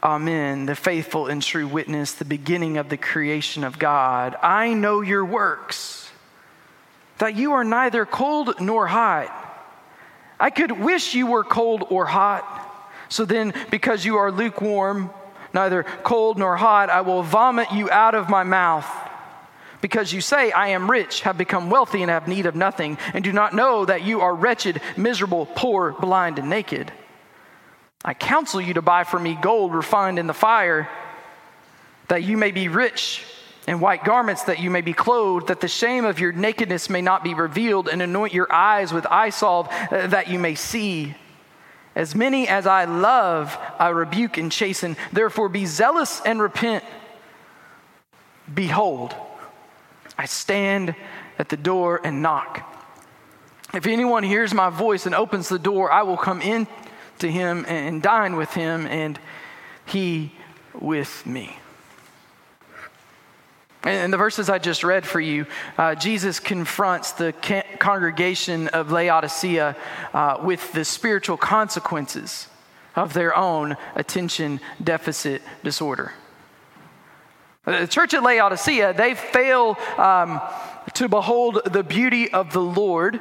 Amen, 0.02 0.66
the 0.66 0.74
faithful 0.74 1.28
and 1.28 1.40
true 1.40 1.68
witness, 1.68 2.12
the 2.12 2.24
beginning 2.24 2.76
of 2.76 2.88
the 2.88 2.96
creation 2.96 3.62
of 3.62 3.78
God. 3.78 4.36
I 4.42 4.74
know 4.74 5.00
your 5.00 5.24
works, 5.24 6.10
that 7.18 7.36
you 7.36 7.52
are 7.52 7.62
neither 7.62 8.04
cold 8.04 8.60
nor 8.60 8.88
hot. 8.88 9.30
I 10.40 10.50
could 10.50 10.72
wish 10.72 11.14
you 11.14 11.28
were 11.28 11.44
cold 11.44 11.84
or 11.88 12.04
hot. 12.04 12.42
So 13.10 13.24
then, 13.24 13.54
because 13.70 14.04
you 14.04 14.16
are 14.16 14.32
lukewarm, 14.32 15.10
neither 15.54 15.84
cold 16.02 16.36
nor 16.36 16.56
hot, 16.56 16.90
I 16.90 17.02
will 17.02 17.22
vomit 17.22 17.70
you 17.70 17.88
out 17.88 18.16
of 18.16 18.28
my 18.28 18.42
mouth. 18.42 18.90
Because 19.80 20.12
you 20.12 20.20
say, 20.20 20.50
I 20.50 20.68
am 20.68 20.90
rich, 20.90 21.20
have 21.20 21.38
become 21.38 21.70
wealthy, 21.70 22.02
and 22.02 22.10
have 22.10 22.26
need 22.26 22.46
of 22.46 22.56
nothing, 22.56 22.98
and 23.14 23.22
do 23.22 23.32
not 23.32 23.54
know 23.54 23.84
that 23.84 24.02
you 24.02 24.20
are 24.20 24.34
wretched, 24.34 24.80
miserable, 24.96 25.46
poor, 25.46 25.92
blind, 25.92 26.40
and 26.40 26.50
naked. 26.50 26.90
I 28.04 28.14
counsel 28.14 28.60
you 28.60 28.74
to 28.74 28.82
buy 28.82 29.04
for 29.04 29.18
me 29.18 29.38
gold 29.40 29.74
refined 29.74 30.18
in 30.18 30.26
the 30.26 30.34
fire, 30.34 30.88
that 32.08 32.22
you 32.24 32.36
may 32.36 32.50
be 32.50 32.68
rich 32.68 33.24
and 33.66 33.80
white 33.80 34.04
garments 34.04 34.44
that 34.44 34.58
you 34.58 34.70
may 34.70 34.80
be 34.80 34.92
clothed, 34.92 35.48
that 35.48 35.60
the 35.60 35.68
shame 35.68 36.04
of 36.04 36.18
your 36.18 36.32
nakedness 36.32 36.90
may 36.90 37.00
not 37.00 37.22
be 37.22 37.34
revealed, 37.34 37.88
and 37.88 38.02
anoint 38.02 38.34
your 38.34 38.52
eyes 38.52 38.92
with 38.92 39.06
eye 39.06 39.30
salve 39.30 39.68
uh, 39.70 40.06
that 40.08 40.28
you 40.28 40.38
may 40.38 40.54
see. 40.54 41.14
As 41.94 42.14
many 42.14 42.48
as 42.48 42.66
I 42.66 42.86
love, 42.86 43.56
I 43.78 43.90
rebuke 43.90 44.38
and 44.38 44.50
chasten. 44.50 44.96
Therefore, 45.12 45.48
be 45.48 45.66
zealous 45.66 46.20
and 46.24 46.40
repent. 46.40 46.84
Behold, 48.52 49.14
I 50.18 50.24
stand 50.24 50.94
at 51.38 51.48
the 51.48 51.56
door 51.56 52.00
and 52.02 52.22
knock. 52.22 52.68
If 53.74 53.86
anyone 53.86 54.22
hears 54.22 54.52
my 54.52 54.70
voice 54.70 55.06
and 55.06 55.14
opens 55.14 55.48
the 55.48 55.58
door, 55.58 55.90
I 55.90 56.02
will 56.02 56.16
come 56.16 56.42
in 56.42 56.66
to 57.22 57.30
him 57.30 57.64
and 57.66 58.02
dine 58.02 58.36
with 58.36 58.52
him, 58.52 58.86
and 58.86 59.18
he 59.86 60.32
with 60.74 61.24
me. 61.26 61.56
In 63.84 64.12
the 64.12 64.16
verses 64.16 64.48
I 64.48 64.58
just 64.58 64.84
read 64.84 65.04
for 65.04 65.20
you, 65.20 65.46
uh, 65.76 65.96
Jesus 65.96 66.38
confronts 66.38 67.12
the 67.12 67.32
congregation 67.80 68.68
of 68.68 68.92
Laodicea 68.92 69.76
uh, 70.14 70.38
with 70.40 70.72
the 70.72 70.84
spiritual 70.84 71.36
consequences 71.36 72.46
of 72.94 73.12
their 73.12 73.36
own 73.36 73.76
attention 73.96 74.60
deficit 74.82 75.42
disorder. 75.64 76.12
The 77.64 77.86
church 77.86 78.14
at 78.14 78.22
Laodicea, 78.22 78.94
they 78.94 79.14
fail 79.14 79.76
um, 79.96 80.40
to 80.94 81.08
behold 81.08 81.60
the 81.64 81.82
beauty 81.82 82.32
of 82.32 82.52
the 82.52 82.62
Lord 82.62 83.20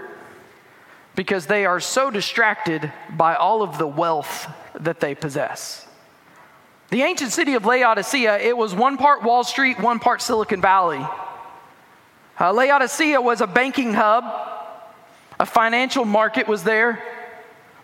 because 1.16 1.48
they 1.48 1.66
are 1.66 1.80
so 1.80 2.10
distracted 2.10 2.92
by 3.10 3.36
all 3.36 3.62
of 3.62 3.78
the 3.78 3.88
wealth 3.88 4.48
that 4.80 5.00
they 5.00 5.14
possess. 5.14 5.86
The 6.90 7.04
ancient 7.04 7.32
city 7.32 7.54
of 7.54 7.66
Laodicea, 7.66 8.40
it 8.40 8.56
was 8.56 8.76
one 8.76 8.98
part 8.98 9.24
Wall 9.24 9.44
Street, 9.44 9.80
one 9.80 10.00
part 10.00 10.22
Silicon 10.22 10.62
Valley. 10.62 11.06
Uh, 12.40 12.52
Laodicea 12.52 13.22
was 13.22 13.42
a 13.42 13.48
banking 13.48 13.94
hub, 13.94 14.24
a 15.40 15.46
financial 15.46 16.06
market 16.06 16.48
was 16.48 16.64
there, 16.64 17.02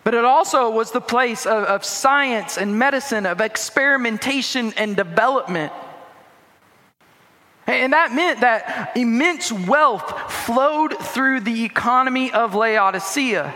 but 0.04 0.14
it 0.14 0.24
also 0.24 0.70
was 0.70 0.90
the 0.90 1.00
place 1.00 1.46
of, 1.46 1.64
of 1.64 1.84
science 1.84 2.56
and 2.56 2.78
medicine, 2.78 3.26
of 3.26 3.40
experimentation 3.40 4.72
and 4.76 4.96
development. 4.96 5.72
And 7.68 7.92
that 7.92 8.12
meant 8.12 8.40
that 8.40 8.92
immense 8.96 9.52
wealth 9.52 10.32
flowed 10.32 10.98
through 10.98 11.40
the 11.40 11.64
economy 11.64 12.32
of 12.32 12.54
Laodicea. 12.54 13.54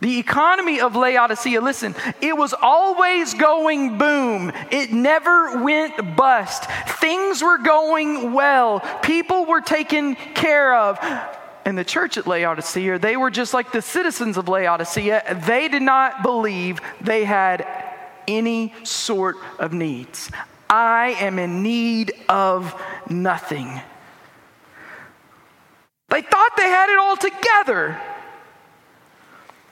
The 0.00 0.18
economy 0.18 0.80
of 0.80 0.96
Laodicea, 0.96 1.60
listen, 1.60 1.94
it 2.22 2.36
was 2.36 2.54
always 2.54 3.34
going 3.34 3.98
boom. 3.98 4.52
It 4.70 4.92
never 4.92 5.62
went 5.62 6.16
bust. 6.16 6.64
Things 7.00 7.42
were 7.42 7.58
going 7.58 8.32
well. 8.32 8.80
People 9.02 9.44
were 9.44 9.60
taken 9.60 10.14
care 10.14 10.74
of. 10.74 10.98
And 11.66 11.76
the 11.76 11.84
church 11.84 12.16
at 12.16 12.26
Laodicea, 12.26 12.98
they 13.00 13.18
were 13.18 13.30
just 13.30 13.52
like 13.52 13.70
the 13.70 13.82
citizens 13.82 14.38
of 14.38 14.48
Laodicea. 14.48 15.42
They 15.46 15.68
did 15.68 15.82
not 15.82 16.22
believe 16.22 16.80
they 17.02 17.24
had 17.24 17.66
any 18.26 18.72
sort 18.84 19.36
of 19.58 19.74
needs. 19.74 20.30
I 20.70 21.16
am 21.20 21.38
in 21.38 21.62
need 21.62 22.12
of 22.28 22.74
nothing. 23.08 23.80
They 26.08 26.22
thought 26.22 26.50
they 26.56 26.68
had 26.68 26.90
it 26.90 26.98
all 26.98 27.16
together. 27.16 28.00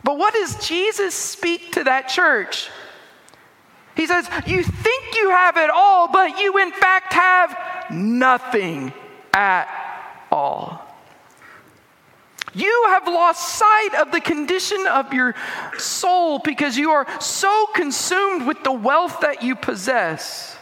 But 0.04 0.18
what 0.18 0.34
does 0.34 0.66
Jesus 0.66 1.14
speak 1.14 1.72
to 1.72 1.84
that 1.84 2.08
church? 2.08 2.68
He 3.96 4.06
says, 4.06 4.28
You 4.46 4.62
think 4.62 5.14
you 5.14 5.30
have 5.30 5.56
it 5.56 5.70
all, 5.70 6.08
but 6.08 6.38
you 6.38 6.58
in 6.58 6.70
fact 6.70 7.12
have 7.14 7.90
nothing 7.90 8.92
at 9.32 9.68
all. 10.30 10.82
You 12.54 12.84
have 12.88 13.06
lost 13.06 13.58
sight 13.58 13.90
of 14.00 14.12
the 14.12 14.20
condition 14.20 14.86
of 14.86 15.12
your 15.12 15.34
soul 15.76 16.38
because 16.38 16.78
you 16.78 16.90
are 16.90 17.06
so 17.20 17.66
consumed 17.74 18.46
with 18.46 18.62
the 18.64 18.72
wealth 18.72 19.20
that 19.20 19.42
you 19.42 19.56
possess. 19.56 20.55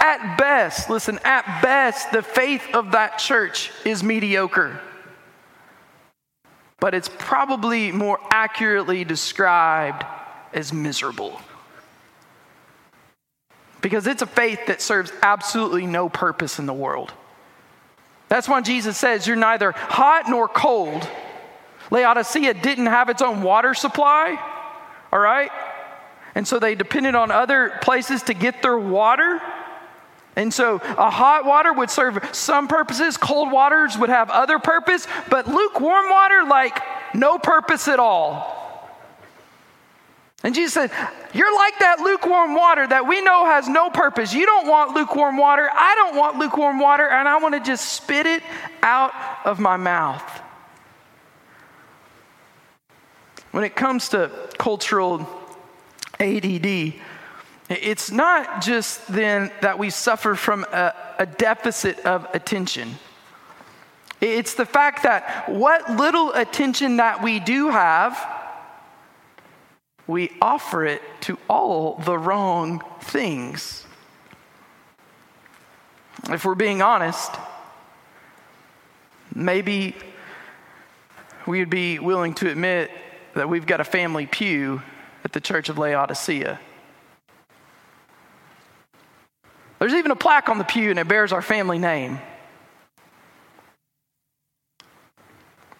At 0.00 0.38
best, 0.38 0.90
listen, 0.90 1.20
at 1.24 1.62
best, 1.62 2.10
the 2.10 2.22
faith 2.22 2.66
of 2.74 2.92
that 2.92 3.18
church 3.18 3.70
is 3.84 4.02
mediocre 4.02 4.80
but 6.80 6.94
it's 6.94 7.10
probably 7.18 7.92
more 7.92 8.18
accurately 8.30 9.04
described 9.04 10.04
as 10.52 10.72
miserable. 10.72 11.40
Because 13.82 14.06
it's 14.06 14.22
a 14.22 14.26
faith 14.26 14.66
that 14.66 14.82
serves 14.82 15.12
absolutely 15.22 15.86
no 15.86 16.08
purpose 16.08 16.58
in 16.58 16.66
the 16.66 16.74
world. 16.74 17.12
That's 18.28 18.48
why 18.48 18.60
Jesus 18.62 18.96
says 18.96 19.26
you're 19.26 19.36
neither 19.36 19.72
hot 19.72 20.28
nor 20.28 20.48
cold. 20.48 21.06
Laodicea 21.90 22.54
didn't 22.54 22.86
have 22.86 23.08
its 23.08 23.22
own 23.22 23.42
water 23.42 23.74
supply, 23.74 24.38
all 25.12 25.18
right? 25.18 25.50
And 26.34 26.46
so 26.46 26.58
they 26.58 26.74
depended 26.74 27.14
on 27.14 27.30
other 27.30 27.78
places 27.82 28.22
to 28.24 28.34
get 28.34 28.62
their 28.62 28.78
water. 28.78 29.40
And 30.36 30.54
so 30.54 30.76
a 30.76 31.10
hot 31.10 31.44
water 31.44 31.72
would 31.72 31.90
serve 31.90 32.18
some 32.32 32.68
purposes, 32.68 33.16
cold 33.16 33.50
waters 33.50 33.98
would 33.98 34.10
have 34.10 34.30
other 34.30 34.58
purpose, 34.58 35.06
but 35.28 35.48
lukewarm 35.48 36.08
water, 36.08 36.44
like 36.44 36.80
no 37.14 37.38
purpose 37.38 37.88
at 37.88 37.98
all. 37.98 38.60
And 40.42 40.54
Jesus 40.54 40.72
said, 40.72 40.90
You're 41.34 41.54
like 41.54 41.78
that 41.80 42.00
lukewarm 42.00 42.54
water 42.54 42.86
that 42.86 43.06
we 43.06 43.20
know 43.20 43.44
has 43.44 43.68
no 43.68 43.90
purpose. 43.90 44.32
You 44.32 44.46
don't 44.46 44.66
want 44.66 44.94
lukewarm 44.94 45.36
water. 45.36 45.68
I 45.72 45.94
don't 45.96 46.16
want 46.16 46.38
lukewarm 46.38 46.78
water, 46.78 47.06
and 47.06 47.28
I 47.28 47.38
want 47.38 47.54
to 47.54 47.60
just 47.60 47.92
spit 47.92 48.26
it 48.26 48.42
out 48.82 49.12
of 49.44 49.58
my 49.58 49.76
mouth. 49.76 50.22
When 53.50 53.64
it 53.64 53.74
comes 53.74 54.10
to 54.10 54.30
cultural 54.58 55.28
ADD, 56.18 56.94
it's 57.70 58.10
not 58.10 58.62
just 58.62 59.06
then 59.06 59.52
that 59.60 59.78
we 59.78 59.90
suffer 59.90 60.34
from 60.34 60.64
a, 60.64 60.92
a 61.20 61.26
deficit 61.26 62.00
of 62.00 62.26
attention. 62.34 62.96
It's 64.20 64.54
the 64.54 64.66
fact 64.66 65.04
that 65.04 65.48
what 65.48 65.88
little 65.92 66.32
attention 66.32 66.96
that 66.96 67.22
we 67.22 67.38
do 67.38 67.70
have, 67.70 68.18
we 70.06 70.32
offer 70.42 70.84
it 70.84 71.00
to 71.22 71.38
all 71.48 72.02
the 72.04 72.18
wrong 72.18 72.82
things. 73.02 73.86
If 76.28 76.44
we're 76.44 76.56
being 76.56 76.82
honest, 76.82 77.30
maybe 79.32 79.94
we 81.46 81.60
would 81.60 81.70
be 81.70 82.00
willing 82.00 82.34
to 82.34 82.50
admit 82.50 82.90
that 83.34 83.48
we've 83.48 83.64
got 83.64 83.80
a 83.80 83.84
family 83.84 84.26
pew 84.26 84.82
at 85.24 85.32
the 85.32 85.40
Church 85.40 85.68
of 85.68 85.78
Laodicea. 85.78 86.58
There's 89.80 89.94
even 89.94 90.10
a 90.10 90.16
plaque 90.16 90.50
on 90.50 90.58
the 90.58 90.64
pew 90.64 90.90
and 90.90 90.98
it 90.98 91.08
bears 91.08 91.32
our 91.32 91.42
family 91.42 91.78
name. 91.78 92.20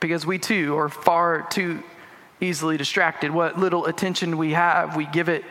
Because 0.00 0.24
we 0.24 0.38
too 0.38 0.76
are 0.78 0.88
far 0.88 1.46
too 1.50 1.82
easily 2.40 2.78
distracted. 2.78 3.30
What 3.30 3.58
little 3.58 3.84
attention 3.84 4.38
we 4.38 4.52
have, 4.52 4.96
we 4.96 5.04
give 5.04 5.28
it 5.28 5.44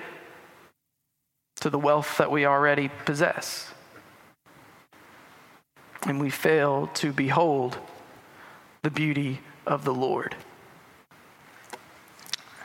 to 1.61 1.69
the 1.69 1.77
wealth 1.77 2.17
that 2.17 2.31
we 2.31 2.47
already 2.47 2.89
possess. 3.05 3.71
And 6.03 6.19
we 6.19 6.31
fail 6.31 6.87
to 6.95 7.13
behold 7.13 7.77
the 8.81 8.89
beauty 8.89 9.41
of 9.67 9.85
the 9.85 9.93
Lord. 9.93 10.35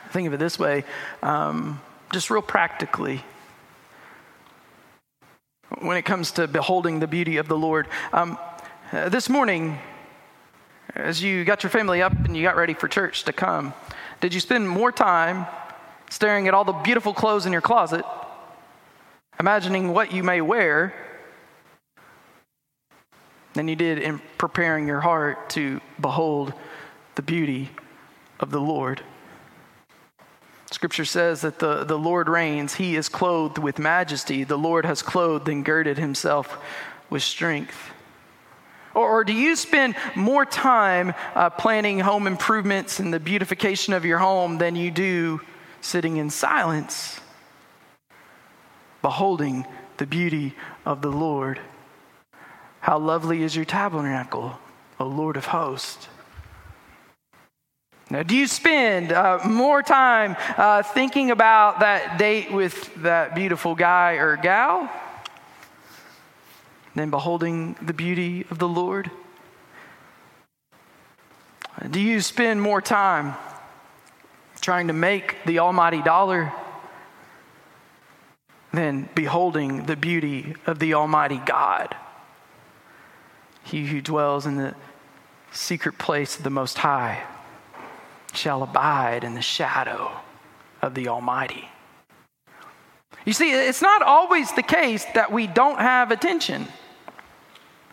Think 0.09 0.27
of 0.27 0.33
it 0.33 0.37
this 0.37 0.57
way, 0.57 0.83
um, 1.21 1.79
just 2.11 2.31
real 2.31 2.41
practically. 2.41 3.23
When 5.79 5.97
it 5.97 6.05
comes 6.05 6.31
to 6.33 6.47
beholding 6.47 6.99
the 6.99 7.07
beauty 7.07 7.37
of 7.37 7.47
the 7.47 7.57
Lord, 7.57 7.87
um, 8.13 8.37
uh, 8.91 9.09
this 9.09 9.29
morning, 9.29 9.79
as 10.93 11.23
you 11.23 11.43
got 11.43 11.63
your 11.63 11.71
family 11.71 12.03
up 12.03 12.13
and 12.13 12.37
you 12.37 12.43
got 12.43 12.55
ready 12.55 12.75
for 12.75 12.87
church 12.87 13.23
to 13.23 13.33
come, 13.33 13.73
did 14.21 14.31
you 14.31 14.39
spend 14.39 14.69
more 14.69 14.91
time 14.91 15.47
staring 16.09 16.47
at 16.47 16.53
all 16.53 16.65
the 16.65 16.71
beautiful 16.71 17.15
clothes 17.15 17.47
in 17.47 17.51
your 17.51 17.61
closet, 17.61 18.05
imagining 19.39 19.91
what 19.91 20.13
you 20.13 20.21
may 20.21 20.39
wear, 20.39 20.93
than 23.53 23.67
you 23.67 23.75
did 23.75 23.97
in 23.97 24.21
preparing 24.37 24.85
your 24.85 25.01
heart 25.01 25.49
to 25.49 25.81
behold 25.99 26.53
the 27.15 27.23
beauty 27.23 27.71
of 28.39 28.51
the 28.51 28.61
Lord? 28.61 29.01
Scripture 30.75 31.05
says 31.05 31.39
that 31.39 31.59
the, 31.59 31.85
the 31.85 31.97
Lord 31.97 32.27
reigns. 32.27 32.75
He 32.75 32.97
is 32.97 33.07
clothed 33.07 33.57
with 33.57 33.79
majesty. 33.79 34.43
The 34.43 34.57
Lord 34.57 34.85
has 34.85 35.01
clothed 35.01 35.47
and 35.47 35.63
girded 35.63 35.97
himself 35.97 36.61
with 37.09 37.23
strength. 37.23 37.91
Or, 38.93 39.09
or 39.09 39.23
do 39.23 39.31
you 39.31 39.55
spend 39.55 39.95
more 40.15 40.45
time 40.45 41.13
uh, 41.33 41.49
planning 41.51 42.01
home 42.01 42.27
improvements 42.27 42.99
and 42.99 43.13
the 43.13 43.21
beautification 43.21 43.93
of 43.93 44.03
your 44.03 44.17
home 44.17 44.57
than 44.57 44.75
you 44.75 44.91
do 44.91 45.39
sitting 45.79 46.17
in 46.17 46.29
silence, 46.29 47.21
beholding 49.01 49.65
the 49.95 50.05
beauty 50.05 50.55
of 50.85 51.01
the 51.01 51.09
Lord? 51.09 51.61
How 52.81 52.97
lovely 52.97 53.43
is 53.43 53.55
your 53.55 53.63
tabernacle, 53.63 54.59
O 54.99 55.07
Lord 55.07 55.37
of 55.37 55.45
hosts. 55.45 56.09
Now, 58.09 58.21
do 58.21 58.35
you 58.35 58.45
spend 58.45 59.11
uh, 59.11 59.39
more 59.45 59.81
time 59.81 60.35
uh, 60.57 60.83
thinking 60.83 61.31
about 61.31 61.79
that 61.79 62.19
date 62.19 62.51
with 62.51 62.93
that 63.01 63.33
beautiful 63.33 63.73
guy 63.73 64.13
or 64.13 64.37
gal 64.37 64.91
than 66.93 67.09
beholding 67.09 67.75
the 67.81 67.93
beauty 67.93 68.45
of 68.51 68.59
the 68.59 68.67
Lord? 68.67 69.09
Do 71.89 71.99
you 71.99 72.21
spend 72.21 72.61
more 72.61 72.79
time 72.79 73.33
trying 74.61 74.87
to 74.87 74.93
make 74.93 75.37
the 75.47 75.59
almighty 75.59 76.03
dollar 76.03 76.53
than 78.71 79.09
beholding 79.15 79.87
the 79.87 79.95
beauty 79.95 80.55
of 80.67 80.77
the 80.77 80.93
almighty 80.93 81.41
God? 81.43 81.95
He 83.63 83.87
who 83.87 83.99
dwells 83.99 84.45
in 84.45 84.57
the 84.57 84.75
secret 85.51 85.97
place 85.97 86.37
of 86.37 86.43
the 86.43 86.51
Most 86.51 86.77
High 86.77 87.23
shall 88.35 88.63
abide 88.63 89.23
in 89.23 89.33
the 89.33 89.41
shadow 89.41 90.11
of 90.81 90.93
the 90.93 91.07
Almighty. 91.07 91.67
You 93.25 93.33
see, 93.33 93.51
it's 93.51 93.81
not 93.81 94.01
always 94.01 94.51
the 94.53 94.63
case 94.63 95.05
that 95.15 95.31
we 95.31 95.47
don't 95.47 95.79
have 95.79 96.11
attention. 96.11 96.67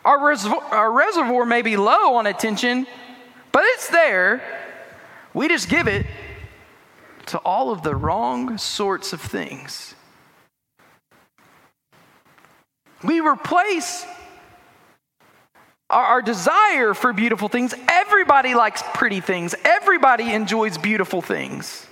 Our 0.05 0.27
reservoir, 0.27 0.63
our 0.65 0.93
reservoir 0.93 1.47
may 1.47 1.63
be 1.63 1.77
low 1.77 2.17
on 2.17 2.27
attention, 2.27 2.87
but 3.51 3.63
it's 3.65 3.89
there. 3.89 4.43
We 5.33 5.49
just 5.49 5.69
give 5.69 5.89
it 5.89 6.07
to 7.27 7.39
all 7.39 7.71
of 7.71 7.83
the 7.83 7.95
wrong 7.95 8.59
sorts 8.59 9.13
of 9.13 9.21
things. 9.21 9.95
We 13.03 13.21
replace 13.21 14.05
our, 15.93 16.05
our 16.05 16.23
desire 16.23 16.95
for 16.95 17.13
beautiful 17.13 17.49
things. 17.49 17.75
Everybody 17.89 18.55
likes 18.55 18.83
pretty 18.95 19.21
things, 19.21 19.55
everybody 19.65 20.33
enjoys 20.33 20.79
beautiful 20.79 21.23
things. 21.23 21.87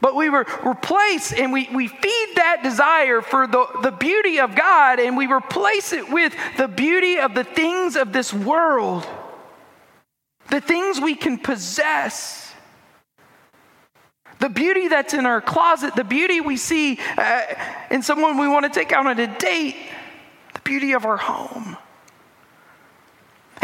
But 0.00 0.14
we 0.14 0.28
were 0.28 0.46
replace 0.64 1.32
and 1.32 1.52
we, 1.52 1.68
we 1.72 1.88
feed 1.88 2.32
that 2.36 2.60
desire 2.62 3.22
for 3.22 3.46
the, 3.46 3.66
the 3.82 3.90
beauty 3.90 4.40
of 4.40 4.54
God 4.54 5.00
and 5.00 5.16
we 5.16 5.26
replace 5.26 5.92
it 5.92 6.10
with 6.10 6.34
the 6.58 6.68
beauty 6.68 7.18
of 7.18 7.34
the 7.34 7.44
things 7.44 7.96
of 7.96 8.12
this 8.12 8.32
world, 8.32 9.06
the 10.50 10.60
things 10.60 11.00
we 11.00 11.14
can 11.14 11.38
possess, 11.38 12.52
the 14.38 14.50
beauty 14.50 14.88
that's 14.88 15.14
in 15.14 15.24
our 15.24 15.40
closet, 15.40 15.96
the 15.96 16.04
beauty 16.04 16.42
we 16.42 16.58
see 16.58 16.98
uh, 17.16 17.42
in 17.90 18.02
someone 18.02 18.38
we 18.38 18.48
want 18.48 18.64
to 18.64 18.70
take 18.70 18.92
out 18.92 19.06
on 19.06 19.18
a 19.18 19.38
date, 19.38 19.76
the 20.52 20.60
beauty 20.60 20.92
of 20.92 21.06
our 21.06 21.16
home. 21.16 21.76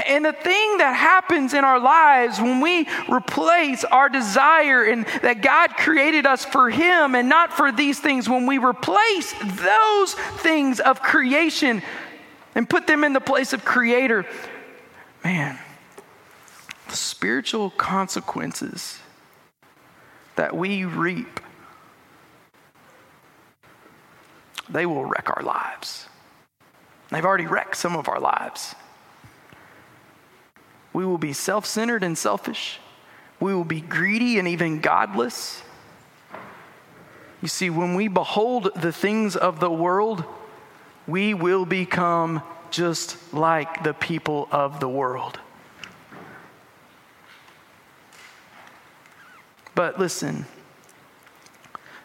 And 0.07 0.25
the 0.25 0.33
thing 0.33 0.79
that 0.79 0.95
happens 0.97 1.53
in 1.53 1.65
our 1.65 1.79
lives 1.79 2.41
when 2.41 2.61
we 2.61 2.89
replace 3.11 3.85
our 3.85 4.09
desire 4.09 4.85
and 4.85 5.05
that 5.21 5.43
God 5.43 5.77
created 5.77 6.25
us 6.25 6.45
for 6.45 6.71
Him 6.71 7.15
and 7.15 7.29
not 7.29 7.53
for 7.53 7.71
these 7.71 8.01
things, 8.01 8.29
when 8.29 8.47
we 8.47 8.59
replace 8.59 9.35
those 9.43 10.15
things 10.39 10.81
of 10.81 11.03
creation 11.03 11.83
and 12.55 12.69
put 12.69 12.87
them 12.87 13.05
in 13.05 13.13
the 13.13 13.21
place 13.21 13.53
of 13.53 13.65
Creator, 13.65 14.25
man, 15.23 15.59
the 16.89 16.97
spiritual 16.97 17.71
consequences 17.71 18.99
that 20.37 20.57
we 20.57 20.87
reap, 20.87 21.41
they 24.71 24.87
will 24.87 25.05
wreck 25.05 25.29
our 25.37 25.43
lives. 25.43 26.09
They've 27.11 27.25
already 27.25 27.47
wrecked 27.47 27.77
some 27.77 27.95
of 27.95 28.09
our 28.09 28.19
lives. 28.19 28.75
We 30.93 31.07
will 31.07 31.19
be 31.19 31.33
self 31.33 31.67
centered 31.67 32.03
and 32.03 32.17
selfish. 32.17 32.79
We 33.41 33.55
will 33.55 33.65
be 33.65 33.81
greedy 33.81 34.39
and 34.39 34.47
even 34.47 34.81
godless. 34.81 35.63
You 37.41 37.49
see, 37.49 37.71
when 37.71 37.95
we 37.95 38.07
behold 38.07 38.71
the 38.77 38.93
things 38.93 39.35
of 39.35 39.59
the 39.59 39.71
world, 39.71 40.25
we 41.09 41.35
will 41.35 41.65
become 41.65 42.43
just 42.71 43.35
like 43.35 43.83
the 43.83 43.93
people 43.93 44.49
of 44.53 44.79
the 44.79 44.89
world. 44.89 45.41
But 49.75 49.99
listen, 49.99 50.47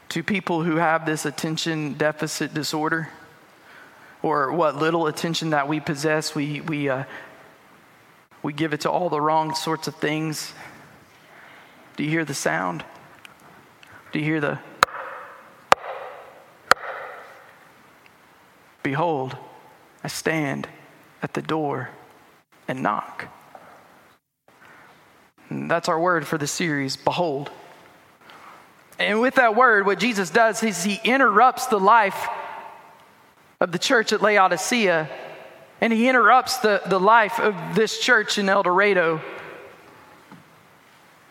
to 0.09 0.23
people 0.23 0.63
who 0.63 0.77
have 0.77 1.05
this 1.05 1.25
attention 1.25 1.93
deficit 1.93 2.53
disorder, 2.53 3.09
or 4.23 4.51
what 4.51 4.75
little 4.75 5.07
attention 5.07 5.51
that 5.51 5.67
we 5.67 5.79
possess, 5.79 6.33
we, 6.33 6.61
we 6.61 6.89
uh, 6.89 7.03
we 8.43 8.53
give 8.53 8.73
it 8.73 8.81
to 8.81 8.91
all 8.91 9.09
the 9.09 9.21
wrong 9.21 9.55
sorts 9.55 9.87
of 9.87 9.95
things. 9.95 10.53
Do 11.95 12.03
you 12.03 12.09
hear 12.09 12.25
the 12.25 12.33
sound? 12.33 12.85
Do 14.11 14.19
you 14.19 14.25
hear 14.25 14.39
the 14.39 14.59
Behold, 18.87 19.35
I 20.01 20.07
stand 20.07 20.65
at 21.21 21.33
the 21.33 21.41
door 21.41 21.89
and 22.69 22.81
knock. 22.81 23.27
And 25.49 25.69
that's 25.69 25.89
our 25.89 25.99
word 25.99 26.25
for 26.25 26.37
the 26.37 26.47
series, 26.47 26.95
behold. 26.95 27.51
And 28.97 29.19
with 29.19 29.35
that 29.35 29.57
word, 29.57 29.85
what 29.85 29.99
Jesus 29.99 30.29
does 30.29 30.63
is 30.63 30.85
he 30.85 31.01
interrupts 31.03 31.67
the 31.67 31.79
life 31.79 32.29
of 33.59 33.73
the 33.73 33.77
church 33.77 34.13
at 34.13 34.21
Laodicea 34.21 35.09
and 35.81 35.93
he 35.93 36.07
interrupts 36.07 36.57
the, 36.57 36.81
the 36.87 36.99
life 36.99 37.39
of 37.39 37.55
this 37.75 37.99
church 37.99 38.37
in 38.37 38.49
El 38.49 38.63
Dorado. 38.63 39.21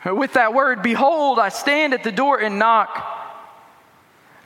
With 0.05 0.35
that 0.35 0.55
word, 0.55 0.83
behold, 0.83 1.39
I 1.39 1.49
stand 1.49 1.93
at 1.93 2.05
the 2.05 2.13
door 2.13 2.39
and 2.39 2.59
knock. 2.59 3.15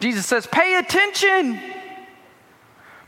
Jesus 0.01 0.25
says, 0.25 0.47
Pay 0.47 0.79
attention. 0.79 1.61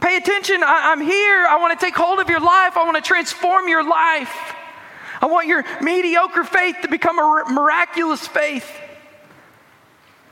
Pay 0.01 0.17
attention. 0.17 0.63
I, 0.63 0.93
am 0.93 1.01
here. 1.01 1.47
I 1.49 1.57
want 1.61 1.79
to 1.79 1.85
take 1.85 1.95
hold 1.95 2.19
of 2.19 2.29
your 2.29 2.41
life. 2.41 2.77
I 2.77 2.85
want 2.85 2.97
to 2.97 3.03
transform 3.03 3.69
your 3.69 3.89
life. 3.89 4.55
I 5.23 5.27
want 5.27 5.47
your 5.47 5.65
mediocre 5.81 6.45
faith 6.45 6.77
to 6.83 6.89
become 6.89 7.19
a 7.19 7.45
miraculous 7.51 8.27
faith. 8.27 8.69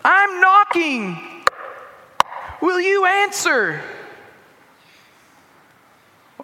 I'm 0.04 0.40
knocking. 0.40 1.18
Will 2.60 2.80
you 2.80 3.06
answer? 3.06 3.80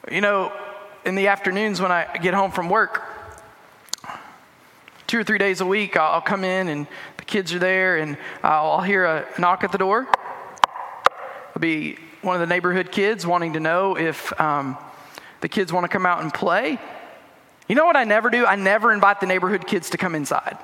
You 0.09 0.21
know, 0.21 0.53
in 1.05 1.17
the 1.17 1.27
afternoons 1.27 1.81
when 1.81 1.91
I 1.91 2.17
get 2.19 2.33
home 2.33 2.53
from 2.53 2.69
work, 2.69 3.03
two 5.09 5.19
or 5.19 5.25
three 5.25 5.39
days 5.39 5.61
a 5.61 5.67
week, 5.67 5.97
I'll 5.97 6.21
come 6.21 6.45
in 6.45 6.69
and 6.69 6.87
the 7.17 7.25
kids 7.25 7.53
are 7.53 7.59
there 7.59 7.97
and 7.97 8.17
I'll 8.41 8.83
hear 8.83 9.05
a 9.05 9.27
knock 9.37 9.65
at 9.65 9.73
the 9.73 9.79
door. 9.79 10.07
It'll 11.51 11.61
be 11.61 11.99
one 12.23 12.37
of 12.37 12.41
the 12.41 12.47
neighborhood 12.47 12.93
kids 12.93 13.27
wanting 13.27 13.55
to 13.55 13.61
know 13.61 13.97
if 13.97 14.39
um, 14.41 14.79
the 15.41 15.49
kids 15.49 15.73
want 15.73 15.83
to 15.83 15.89
come 15.89 16.07
out 16.07 16.23
and 16.23 16.33
play. 16.33 16.79
You 17.69 17.75
know 17.75 17.85
what 17.85 17.97
I 17.97 18.05
never 18.05 18.31
do? 18.31 18.47
I 18.47 18.55
never 18.55 18.93
invite 18.93 19.19
the 19.19 19.27
neighborhood 19.27 19.67
kids 19.67 19.91
to 19.91 19.99
come 19.99 20.15
inside. 20.15 20.57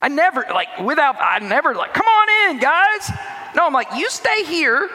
I 0.00 0.08
never, 0.08 0.46
like, 0.50 0.78
without, 0.80 1.16
I 1.20 1.40
never, 1.40 1.74
like, 1.74 1.92
come 1.92 2.06
on 2.06 2.54
in, 2.54 2.60
guys. 2.60 3.10
No, 3.54 3.66
I'm 3.66 3.74
like, 3.74 3.88
you 3.96 4.08
stay 4.08 4.44
here. 4.44 4.88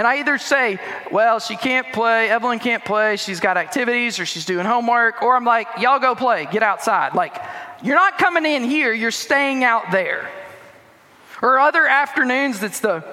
And 0.00 0.06
I 0.06 0.20
either 0.20 0.38
say, 0.38 0.78
well, 1.12 1.40
she 1.40 1.56
can't 1.56 1.92
play, 1.92 2.30
Evelyn 2.30 2.58
can't 2.58 2.82
play, 2.82 3.18
she's 3.18 3.38
got 3.38 3.58
activities 3.58 4.18
or 4.18 4.24
she's 4.24 4.46
doing 4.46 4.64
homework, 4.64 5.20
or 5.20 5.36
I'm 5.36 5.44
like, 5.44 5.68
y'all 5.78 5.98
go 5.98 6.14
play, 6.14 6.48
get 6.50 6.62
outside. 6.62 7.14
Like, 7.14 7.36
you're 7.82 7.96
not 7.96 8.16
coming 8.16 8.46
in 8.46 8.64
here, 8.64 8.94
you're 8.94 9.10
staying 9.10 9.62
out 9.62 9.92
there. 9.92 10.30
Or 11.42 11.60
other 11.60 11.86
afternoons, 11.86 12.62
it's 12.62 12.80
the, 12.80 13.04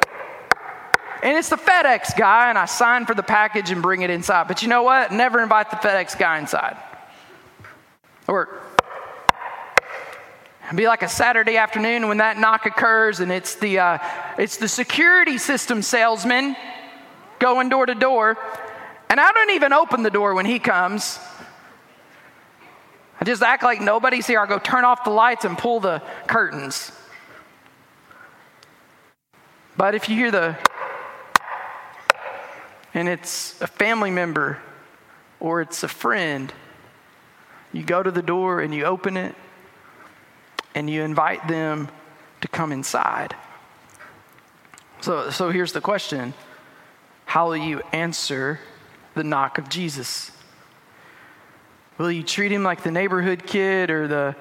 and 1.22 1.38
it's 1.38 1.50
the 1.50 1.58
FedEx 1.58 2.18
guy, 2.18 2.48
and 2.48 2.58
I 2.58 2.64
sign 2.64 3.06
for 3.06 3.14
the 3.14 3.22
package 3.22 3.70
and 3.70 3.82
bring 3.82 4.04
it 4.04 4.10
inside. 4.10 4.48
But 4.48 4.62
you 4.62 4.70
know 4.70 4.84
what? 4.84 5.12
Never 5.12 5.44
invite 5.44 5.70
the 5.70 5.76
FedEx 5.76 6.18
guy 6.18 6.40
inside. 6.40 6.78
Or 8.30 8.62
be 10.74 10.88
like 10.88 11.02
a 11.02 11.10
Saturday 11.10 11.58
afternoon 11.58 12.08
when 12.08 12.18
that 12.18 12.38
knock 12.38 12.66
occurs, 12.66 13.20
and 13.20 13.30
it's 13.30 13.56
the 13.56 13.80
uh, 13.80 13.98
it's 14.38 14.56
the 14.56 14.68
security 14.70 15.38
system 15.38 15.82
salesman 15.82 16.56
going 17.40 17.70
door 17.70 17.86
to 17.86 17.96
door, 17.96 18.38
and 19.10 19.20
I 19.20 19.32
don't 19.32 19.52
even 19.52 19.74
open 19.74 20.04
the 20.04 20.10
door 20.10 20.34
when 20.34 20.46
he 20.46 20.60
comes. 20.60 21.20
I 23.20 23.26
just 23.26 23.42
act 23.42 23.64
like 23.64 23.82
nobody's 23.82 24.28
here. 24.28 24.40
I 24.40 24.46
go 24.46 24.60
turn 24.60 24.86
off 24.86 25.04
the 25.04 25.10
lights 25.10 25.46
and 25.46 25.58
pull 25.58 25.80
the 25.80 26.02
curtains. 26.28 26.92
But 29.76 29.96
if 29.96 30.10
you 30.10 30.16
hear 30.16 30.32
the 30.32 30.58
and 32.94 33.08
it's 33.08 33.62
a 33.62 33.68
family 33.68 34.10
member 34.10 34.58
or 35.40 35.62
it's 35.62 35.84
a 35.84 35.88
friend 35.88 36.52
you 37.74 37.84
go 37.84 38.02
to 38.02 38.12
the 38.12 38.22
door 38.22 38.62
and 38.62 38.74
you 38.74 38.86
open 38.86 39.18
it 39.18 39.36
and 40.74 40.90
you 40.90 41.04
invite 41.04 41.48
them 41.48 41.90
to 42.42 42.48
come 42.48 42.72
inside. 42.72 43.36
So, 45.02 45.30
so 45.30 45.50
here's 45.50 45.74
the 45.74 45.82
question 45.82 46.34
How 47.38 47.46
will 47.46 47.58
you 47.58 47.84
answer 47.92 48.60
the 49.14 49.24
knock 49.24 49.60
of 49.60 49.70
Jesus? 49.70 50.32
Will 52.00 52.12
you 52.12 52.24
treat 52.24 52.52
him 52.52 52.64
like 52.64 52.82
the 52.82 52.90
neighborhood 52.90 53.46
kid 53.46 53.92
or 53.92 54.08
the 54.08 54.36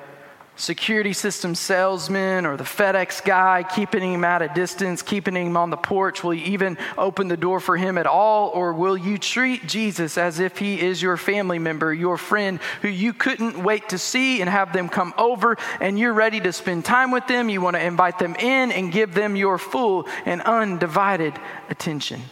security 0.57 1.13
system 1.13 1.55
salesman 1.55 2.47
or 2.47 2.57
the 2.57 2.65
FedEx 2.65 3.23
guy, 3.23 3.65
keeping 3.65 4.15
him 4.15 4.25
at 4.25 4.41
a 4.41 4.49
distance, 4.49 5.03
keeping 5.03 5.37
him 5.37 5.59
on 5.59 5.69
the 5.69 5.77
porch? 5.77 6.25
Will 6.25 6.33
you 6.33 6.47
even 6.47 6.79
open 6.97 7.29
the 7.29 7.37
door 7.37 7.61
for 7.61 7.77
him 7.77 7.99
at 7.99 8.07
all? 8.07 8.49
Or 8.49 8.73
will 8.73 8.97
you 8.97 9.19
treat 9.19 9.67
Jesus 9.67 10.17
as 10.17 10.41
if 10.41 10.57
he 10.57 10.81
is 10.81 11.03
your 11.03 11.19
family 11.19 11.59
member, 11.59 11.93
your 11.93 12.17
friend 12.17 12.61
who 12.81 12.89
you 12.89 13.13
couldn't 13.13 13.63
wait 13.63 13.91
to 13.91 13.99
see 13.99 14.41
and 14.41 14.49
have 14.49 14.73
them 14.73 14.89
come 14.89 15.13
over 15.19 15.59
and 15.83 15.99
you're 15.99 16.15
ready 16.15 16.41
to 16.41 16.51
spend 16.51 16.87
time 16.87 17.11
with 17.11 17.27
them? 17.27 17.51
You 17.51 17.61
want 17.61 17.77
to 17.77 17.85
invite 17.85 18.19
them 18.19 18.35
in 18.37 18.73
and 18.73 18.91
give 18.91 19.13
them 19.13 19.37
your 19.37 19.59
full 19.59 20.09
and 20.25 20.41
undivided 20.41 21.35
attention. 21.69 22.23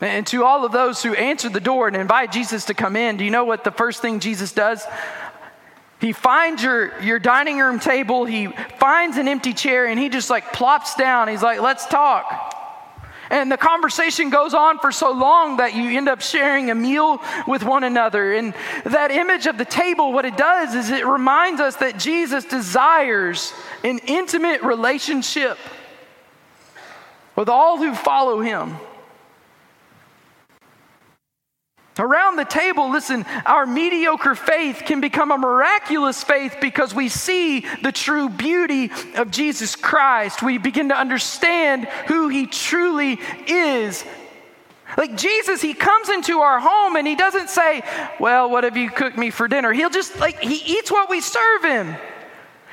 And 0.00 0.26
to 0.28 0.44
all 0.44 0.64
of 0.64 0.72
those 0.72 1.02
who 1.02 1.14
answer 1.14 1.48
the 1.48 1.60
door 1.60 1.88
and 1.88 1.96
invite 1.96 2.30
Jesus 2.30 2.66
to 2.66 2.74
come 2.74 2.94
in, 2.94 3.16
do 3.16 3.24
you 3.24 3.30
know 3.30 3.44
what 3.44 3.64
the 3.64 3.72
first 3.72 4.00
thing 4.00 4.20
Jesus 4.20 4.52
does? 4.52 4.84
He 6.00 6.12
finds 6.12 6.62
your, 6.62 6.96
your 7.00 7.18
dining 7.18 7.58
room 7.58 7.80
table, 7.80 8.24
he 8.24 8.46
finds 8.78 9.16
an 9.16 9.26
empty 9.26 9.52
chair, 9.52 9.86
and 9.86 9.98
he 9.98 10.08
just 10.08 10.30
like 10.30 10.52
plops 10.52 10.94
down. 10.94 11.26
He's 11.26 11.42
like, 11.42 11.60
let's 11.60 11.86
talk. 11.86 12.54
And 13.30 13.52
the 13.52 13.56
conversation 13.56 14.30
goes 14.30 14.54
on 14.54 14.78
for 14.78 14.90
so 14.90 15.10
long 15.10 15.58
that 15.58 15.74
you 15.74 15.96
end 15.96 16.08
up 16.08 16.22
sharing 16.22 16.70
a 16.70 16.74
meal 16.74 17.20
with 17.46 17.62
one 17.62 17.84
another. 17.84 18.32
And 18.32 18.54
that 18.84 19.10
image 19.10 19.46
of 19.46 19.58
the 19.58 19.64
table, 19.64 20.12
what 20.12 20.24
it 20.24 20.36
does 20.36 20.74
is 20.74 20.90
it 20.90 21.06
reminds 21.06 21.60
us 21.60 21.76
that 21.76 21.98
Jesus 21.98 22.44
desires 22.44 23.52
an 23.84 23.98
intimate 24.06 24.62
relationship 24.62 25.58
with 27.36 27.48
all 27.48 27.76
who 27.76 27.94
follow 27.94 28.40
him. 28.40 28.76
Around 31.98 32.36
the 32.36 32.44
table, 32.44 32.90
listen, 32.90 33.24
our 33.44 33.66
mediocre 33.66 34.34
faith 34.34 34.82
can 34.86 35.00
become 35.00 35.30
a 35.30 35.38
miraculous 35.38 36.22
faith 36.22 36.56
because 36.60 36.94
we 36.94 37.08
see 37.08 37.60
the 37.82 37.92
true 37.92 38.28
beauty 38.28 38.90
of 39.16 39.30
Jesus 39.30 39.74
Christ. 39.74 40.42
We 40.42 40.58
begin 40.58 40.90
to 40.90 40.96
understand 40.96 41.86
who 42.06 42.28
he 42.28 42.46
truly 42.46 43.18
is. 43.46 44.04
Like 44.96 45.16
Jesus, 45.16 45.60
he 45.60 45.74
comes 45.74 46.08
into 46.08 46.38
our 46.38 46.60
home 46.60 46.96
and 46.96 47.06
he 47.06 47.14
doesn't 47.14 47.50
say, 47.50 47.82
Well, 48.18 48.50
what 48.50 48.64
have 48.64 48.76
you 48.76 48.90
cooked 48.90 49.18
me 49.18 49.30
for 49.30 49.48
dinner? 49.48 49.72
He'll 49.72 49.90
just, 49.90 50.18
like, 50.18 50.40
he 50.40 50.78
eats 50.78 50.90
what 50.90 51.10
we 51.10 51.20
serve 51.20 51.64
him. 51.64 51.96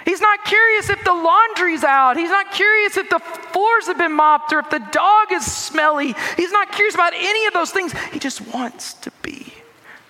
He's 0.05 0.21
not 0.21 0.45
curious 0.45 0.89
if 0.91 1.03
the 1.03 1.13
laundry's 1.13 1.83
out. 1.83 2.15
He's 2.15 2.29
not 2.29 2.51
curious 2.51 2.95
if 2.95 3.09
the 3.09 3.19
floors 3.19 3.87
have 3.87 3.97
been 3.97 4.13
mopped 4.13 4.53
or 4.53 4.59
if 4.59 4.69
the 4.69 4.79
dog 4.91 5.31
is 5.31 5.51
smelly. 5.51 6.15
He's 6.37 6.51
not 6.51 6.71
curious 6.71 6.93
about 6.93 7.13
any 7.15 7.47
of 7.47 7.53
those 7.53 7.71
things. 7.71 7.91
He 8.13 8.19
just 8.19 8.41
wants 8.53 8.93
to 8.93 9.11
be 9.23 9.51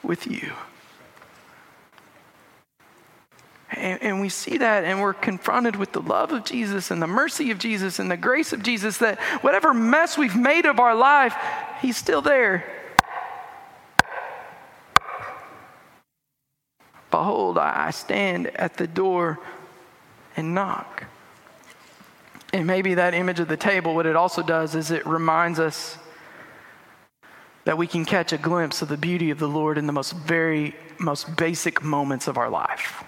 with 0.03 0.27
you. 0.27 0.51
And, 3.71 4.01
and, 4.01 4.21
we 4.21 4.29
see 4.29 4.59
that, 4.59 4.85
and 4.85 5.01
we're 5.01 5.13
confronted 5.13 5.75
with 5.75 5.91
the 5.91 6.01
love 6.01 6.31
of 6.31 6.45
Jesus 6.45 6.91
and 6.91 7.01
the 7.01 7.07
mercy 7.07 7.51
of 7.51 7.57
Jesus 7.57 7.99
and 7.99 8.09
the 8.09 8.15
grace 8.15 8.53
of 8.53 8.63
Jesus 8.63 8.99
that 8.99 9.19
whatever 9.41 9.73
mess 9.73 10.17
we've 10.17 10.35
made 10.35 10.65
of 10.65 10.79
our 10.79 10.95
life, 10.95 11.35
He's 11.81 11.97
still 11.97 12.21
there. 12.21 12.63
Behold, 17.11 17.57
I 17.57 17.91
stand 17.91 18.47
at 18.55 18.77
the 18.77 18.87
door 18.87 19.39
and 20.35 20.53
knock. 20.53 21.05
And 22.53 22.65
maybe 22.65 22.93
that 22.93 23.13
image 23.13 23.39
of 23.39 23.47
the 23.47 23.57
table, 23.57 23.95
what 23.95 24.05
it 24.05 24.15
also 24.15 24.41
does 24.41 24.75
is 24.75 24.91
it 24.91 25.05
reminds 25.05 25.59
us 25.59 25.97
that 27.65 27.77
we 27.77 27.87
can 27.87 28.05
catch 28.05 28.31
a 28.31 28.37
glimpse 28.37 28.81
of 28.81 28.87
the 28.87 28.97
beauty 28.97 29.31
of 29.31 29.39
the 29.39 29.47
Lord 29.47 29.77
in 29.77 29.87
the 29.87 29.93
most 29.93 30.13
very, 30.13 30.75
most 30.99 31.35
basic 31.35 31.83
moments 31.83 32.27
of 32.27 32.37
our 32.37 32.49
life. 32.49 33.03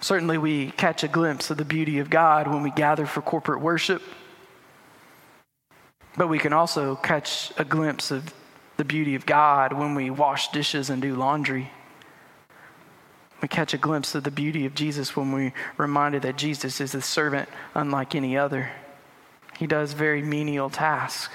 Certainly, 0.00 0.38
we 0.38 0.70
catch 0.72 1.02
a 1.02 1.08
glimpse 1.08 1.50
of 1.50 1.56
the 1.56 1.64
beauty 1.64 1.98
of 1.98 2.10
God 2.10 2.46
when 2.46 2.62
we 2.62 2.70
gather 2.70 3.06
for 3.06 3.22
corporate 3.22 3.60
worship, 3.60 4.02
but 6.16 6.28
we 6.28 6.38
can 6.38 6.52
also 6.52 6.96
catch 6.96 7.52
a 7.56 7.64
glimpse 7.64 8.10
of 8.10 8.32
the 8.76 8.84
beauty 8.84 9.14
of 9.14 9.24
God 9.24 9.72
when 9.72 9.94
we 9.94 10.10
wash 10.10 10.48
dishes 10.52 10.90
and 10.90 11.00
do 11.00 11.16
laundry. 11.16 11.70
We 13.42 13.48
catch 13.48 13.74
a 13.74 13.78
glimpse 13.78 14.14
of 14.14 14.24
the 14.24 14.30
beauty 14.30 14.64
of 14.64 14.74
Jesus 14.74 15.14
when 15.14 15.30
we're 15.30 15.52
reminded 15.76 16.22
that 16.22 16.36
Jesus 16.36 16.80
is 16.80 16.94
a 16.94 17.02
servant 17.02 17.48
unlike 17.74 18.14
any 18.14 18.36
other. 18.36 18.70
He 19.58 19.66
does 19.66 19.92
very 19.92 20.22
menial 20.22 20.70
tasks. 20.70 21.32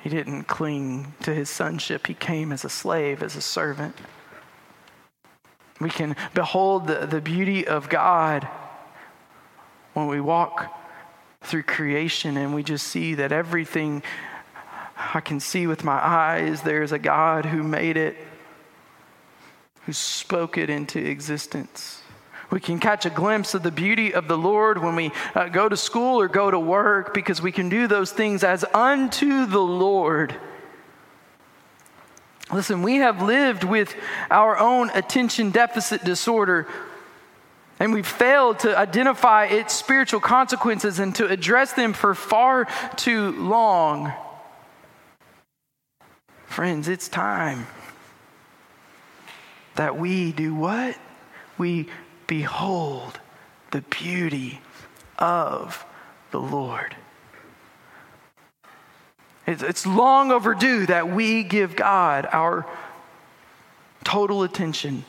He 0.00 0.08
didn't 0.08 0.44
cling 0.44 1.14
to 1.22 1.34
his 1.34 1.50
sonship, 1.50 2.06
he 2.06 2.14
came 2.14 2.52
as 2.52 2.64
a 2.64 2.68
slave, 2.68 3.22
as 3.22 3.36
a 3.36 3.40
servant. 3.40 3.96
We 5.80 5.90
can 5.90 6.16
behold 6.32 6.86
the, 6.86 7.06
the 7.06 7.20
beauty 7.20 7.66
of 7.66 7.88
God 7.88 8.48
when 9.92 10.06
we 10.06 10.20
walk 10.20 10.72
through 11.42 11.64
creation 11.64 12.36
and 12.36 12.54
we 12.54 12.62
just 12.62 12.86
see 12.86 13.14
that 13.14 13.32
everything 13.32 14.02
I 14.96 15.20
can 15.20 15.40
see 15.40 15.66
with 15.66 15.84
my 15.84 15.94
eyes, 15.94 16.62
there's 16.62 16.92
a 16.92 16.98
God 16.98 17.44
who 17.44 17.62
made 17.62 17.96
it 17.96 18.16
who 19.86 19.92
spoke 19.92 20.58
it 20.58 20.68
into 20.68 20.98
existence. 20.98 22.02
We 22.50 22.60
can 22.60 22.78
catch 22.78 23.06
a 23.06 23.10
glimpse 23.10 23.54
of 23.54 23.62
the 23.62 23.70
beauty 23.70 24.14
of 24.14 24.28
the 24.28 24.36
Lord 24.36 24.78
when 24.78 24.96
we 24.96 25.12
uh, 25.34 25.48
go 25.48 25.68
to 25.68 25.76
school 25.76 26.20
or 26.20 26.28
go 26.28 26.50
to 26.50 26.58
work 26.58 27.14
because 27.14 27.40
we 27.40 27.52
can 27.52 27.68
do 27.68 27.86
those 27.86 28.12
things 28.12 28.44
as 28.44 28.64
unto 28.74 29.46
the 29.46 29.60
Lord. 29.60 30.34
Listen, 32.52 32.82
we 32.82 32.96
have 32.96 33.22
lived 33.22 33.64
with 33.64 33.94
our 34.30 34.58
own 34.58 34.90
attention 34.90 35.50
deficit 35.50 36.04
disorder 36.04 36.66
and 37.78 37.92
we've 37.92 38.06
failed 38.06 38.60
to 38.60 38.76
identify 38.76 39.46
its 39.46 39.74
spiritual 39.74 40.20
consequences 40.20 40.98
and 40.98 41.14
to 41.16 41.26
address 41.26 41.74
them 41.74 41.92
for 41.92 42.14
far 42.14 42.66
too 42.96 43.32
long. 43.32 44.12
Friends, 46.46 46.88
it's 46.88 47.08
time 47.08 47.66
that 49.76 49.96
we 49.96 50.32
do 50.32 50.54
what? 50.54 50.96
we 51.58 51.88
behold 52.26 53.20
the 53.70 53.82
beauty 53.82 54.60
of 55.18 55.84
the 56.30 56.40
Lord. 56.40 56.96
It's, 59.46 59.86
long 59.86 60.32
overdue 60.32 60.86
that 60.86 61.08
we 61.08 61.44
give 61.44 61.76
God 61.76 62.26
our 62.32 62.66
total 64.02 64.42
attention. 64.42 65.04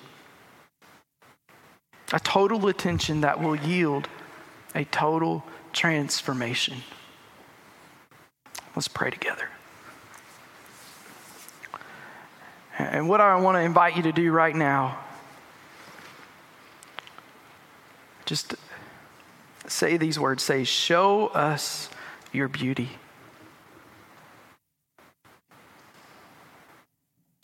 A 2.14 2.20
total 2.20 2.68
attention 2.68 3.22
that 3.22 3.42
will 3.42 3.56
yield 3.56 4.08
a 4.76 4.86
total 4.86 5.44
transformation. 5.74 6.78
Let's 8.76 8.88
pray 8.88 9.10
together. 9.10 9.50
And 12.78 13.10
what 13.10 13.22
I 13.22 13.36
want 13.38 13.56
to 13.56 13.62
invite 13.62 13.98
you 13.98 14.04
to 14.04 14.12
do 14.12 14.32
right 14.32 14.56
now, 14.56 15.00
just 18.26 18.56
say 19.68 19.98
these 19.98 20.20
words 20.20 20.44
say, 20.44 20.64
Show 20.64 21.28
us 21.28 21.90
your 22.32 22.48
beauty. 22.48 22.90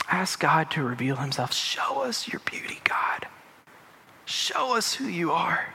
Ask 0.08 0.40
God 0.40 0.70
to 0.72 0.84
reveal 0.84 1.16
Himself. 1.16 1.54
Show 1.54 2.04
us 2.04 2.28
your 2.28 2.42
beauty, 2.46 2.80
God. 2.84 3.28
Show 4.26 4.76
us 4.76 4.94
who 4.94 5.06
you 5.06 5.32
are. 5.32 5.74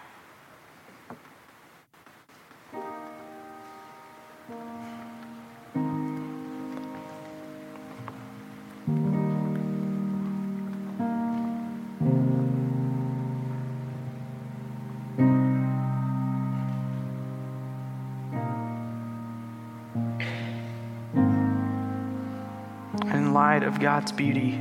Light 23.59 23.66
of 23.66 23.81
God's 23.81 24.12
beauty, 24.12 24.61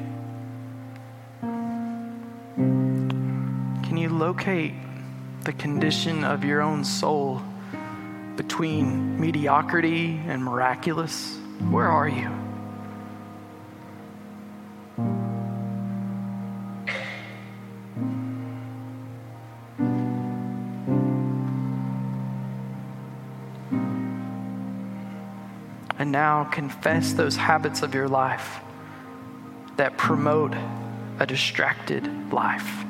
can 3.84 3.96
you 3.96 4.10
locate 4.10 4.74
the 5.44 5.54
condition 5.54 6.24
of 6.24 6.44
your 6.44 6.64
own 6.64 6.84
soul 6.84 7.40
between 8.38 9.22
mediocrity 9.22 10.20
and 10.26 10.44
miraculous? 10.44 11.38
Where 11.70 11.88
are 11.88 12.10
you? 12.10 12.28
And 26.00 26.12
now 26.12 26.46
confess 26.46 27.14
those 27.14 27.36
habits 27.36 27.84
of 27.84 27.94
your 27.94 28.08
life 28.08 28.62
that 29.78 29.96
promote 29.98 30.54
a 31.20 31.26
distracted 31.26 32.06
life. 32.34 32.84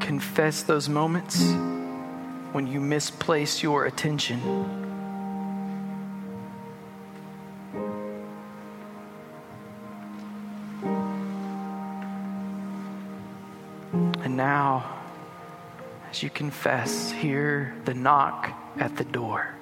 Confess 0.00 0.62
those 0.64 0.88
moments 0.88 1.52
when 2.52 2.66
you 2.66 2.80
misplace 2.80 3.62
your 3.62 3.86
attention. 3.86 4.83
Confess, 16.34 17.10
hear 17.12 17.74
the 17.84 17.94
knock 17.94 18.52
at 18.78 18.96
the 18.96 19.04
door. 19.04 19.53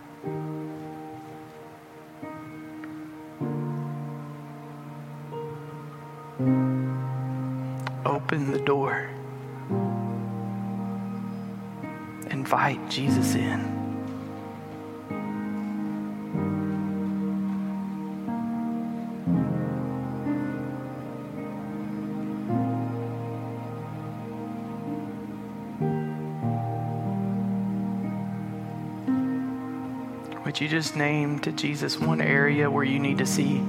Name 30.94 31.38
to 31.38 31.52
Jesus 31.52 31.98
one 31.98 32.20
area 32.20 32.70
where 32.70 32.84
you 32.84 32.98
need 32.98 33.16
to 33.18 33.26
see 33.26 33.62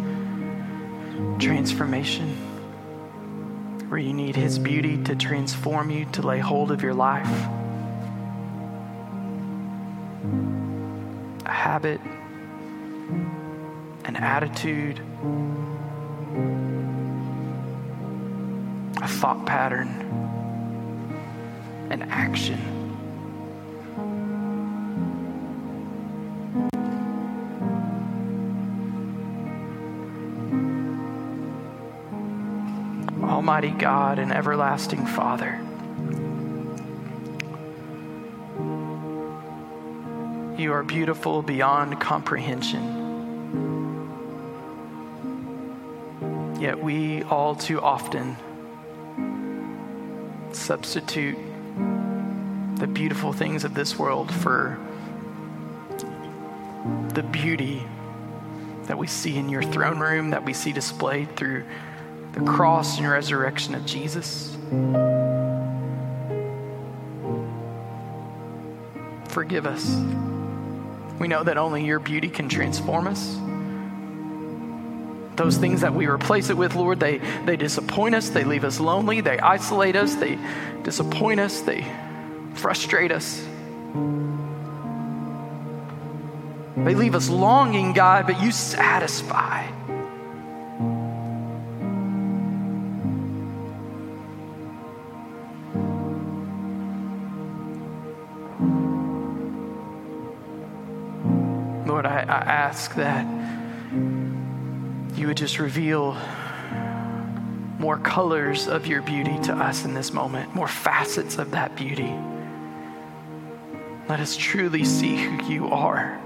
transformation? 1.39 2.29
Where 3.87 3.99
you 3.99 4.11
need 4.11 4.35
His 4.35 4.59
beauty 4.59 5.01
to 5.05 5.15
transform 5.15 5.89
you, 5.89 6.03
to 6.11 6.21
lay 6.21 6.39
hold 6.39 6.69
of 6.69 6.83
your 6.83 6.93
life? 6.93 7.29
A 11.45 11.51
habit, 11.51 12.01
an 14.03 14.17
attitude, 14.17 14.99
a 19.01 19.07
thought 19.07 19.45
pattern, 19.45 19.87
an 21.89 22.01
action. 22.03 22.82
Almighty 33.43 33.71
God 33.71 34.19
and 34.19 34.31
everlasting 34.31 35.05
Father. 35.05 35.59
You 40.57 40.71
are 40.71 40.81
beautiful 40.81 41.41
beyond 41.41 41.99
comprehension. 41.99 43.01
Yet 46.57 46.81
we 46.81 47.23
all 47.23 47.53
too 47.53 47.81
often 47.81 48.37
substitute 50.53 51.37
the 52.77 52.87
beautiful 52.87 53.33
things 53.33 53.65
of 53.65 53.73
this 53.73 53.99
world 53.99 54.33
for 54.33 54.79
the 57.09 57.23
beauty 57.23 57.83
that 58.83 58.97
we 58.97 59.07
see 59.07 59.35
in 59.35 59.49
your 59.49 59.63
throne 59.63 59.99
room, 59.99 60.29
that 60.29 60.45
we 60.45 60.53
see 60.53 60.71
displayed 60.71 61.35
through 61.35 61.65
the 62.33 62.41
cross 62.41 62.97
and 62.97 63.09
resurrection 63.09 63.75
of 63.75 63.85
Jesus. 63.85 64.55
Forgive 69.29 69.65
us. 69.65 69.95
We 71.19 71.27
know 71.27 71.43
that 71.43 71.57
only 71.57 71.85
your 71.85 71.99
beauty 71.99 72.29
can 72.29 72.49
transform 72.49 73.07
us. 73.07 73.37
Those 75.35 75.57
things 75.57 75.81
that 75.81 75.93
we 75.93 76.07
replace 76.07 76.49
it 76.49 76.57
with, 76.57 76.75
Lord, 76.75 76.99
they, 76.99 77.19
they 77.45 77.55
disappoint 77.55 78.13
us, 78.13 78.29
they 78.29 78.43
leave 78.43 78.63
us 78.63 78.79
lonely, 78.79 79.21
they 79.21 79.39
isolate 79.39 79.95
us, 79.95 80.13
they 80.15 80.37
disappoint 80.83 81.39
us, 81.39 81.61
they 81.61 81.87
frustrate 82.53 83.11
us. 83.11 83.43
They 86.75 86.95
leave 86.95 87.15
us 87.15 87.29
longing, 87.29 87.93
God, 87.93 88.27
but 88.27 88.41
you 88.41 88.51
satisfy. 88.51 89.67
Ask 102.73 102.95
that 102.95 103.23
you 105.15 105.27
would 105.27 105.37
just 105.37 105.59
reveal 105.59 106.17
more 107.77 107.99
colors 107.99 108.67
of 108.67 108.87
your 108.87 109.03
beauty 109.03 109.37
to 109.43 109.53
us 109.53 109.85
in 109.85 109.93
this 109.93 110.11
moment, 110.11 110.55
more 110.55 110.67
facets 110.67 111.37
of 111.37 111.51
that 111.51 111.75
beauty. 111.75 112.11
Let 114.09 114.19
us 114.19 114.35
truly 114.35 114.83
see 114.85 115.15
who 115.17 115.45
you 115.45 115.67
are. 115.67 116.19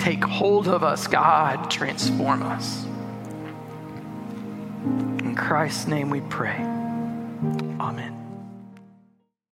Take 0.00 0.24
hold 0.24 0.66
of 0.66 0.82
us, 0.82 1.06
God. 1.06 1.70
Transform 1.70 2.42
us. 2.42 2.84
In 5.22 5.36
Christ's 5.36 5.86
name 5.86 6.10
we 6.10 6.22
pray. 6.22 6.58
Amen. 7.78 8.17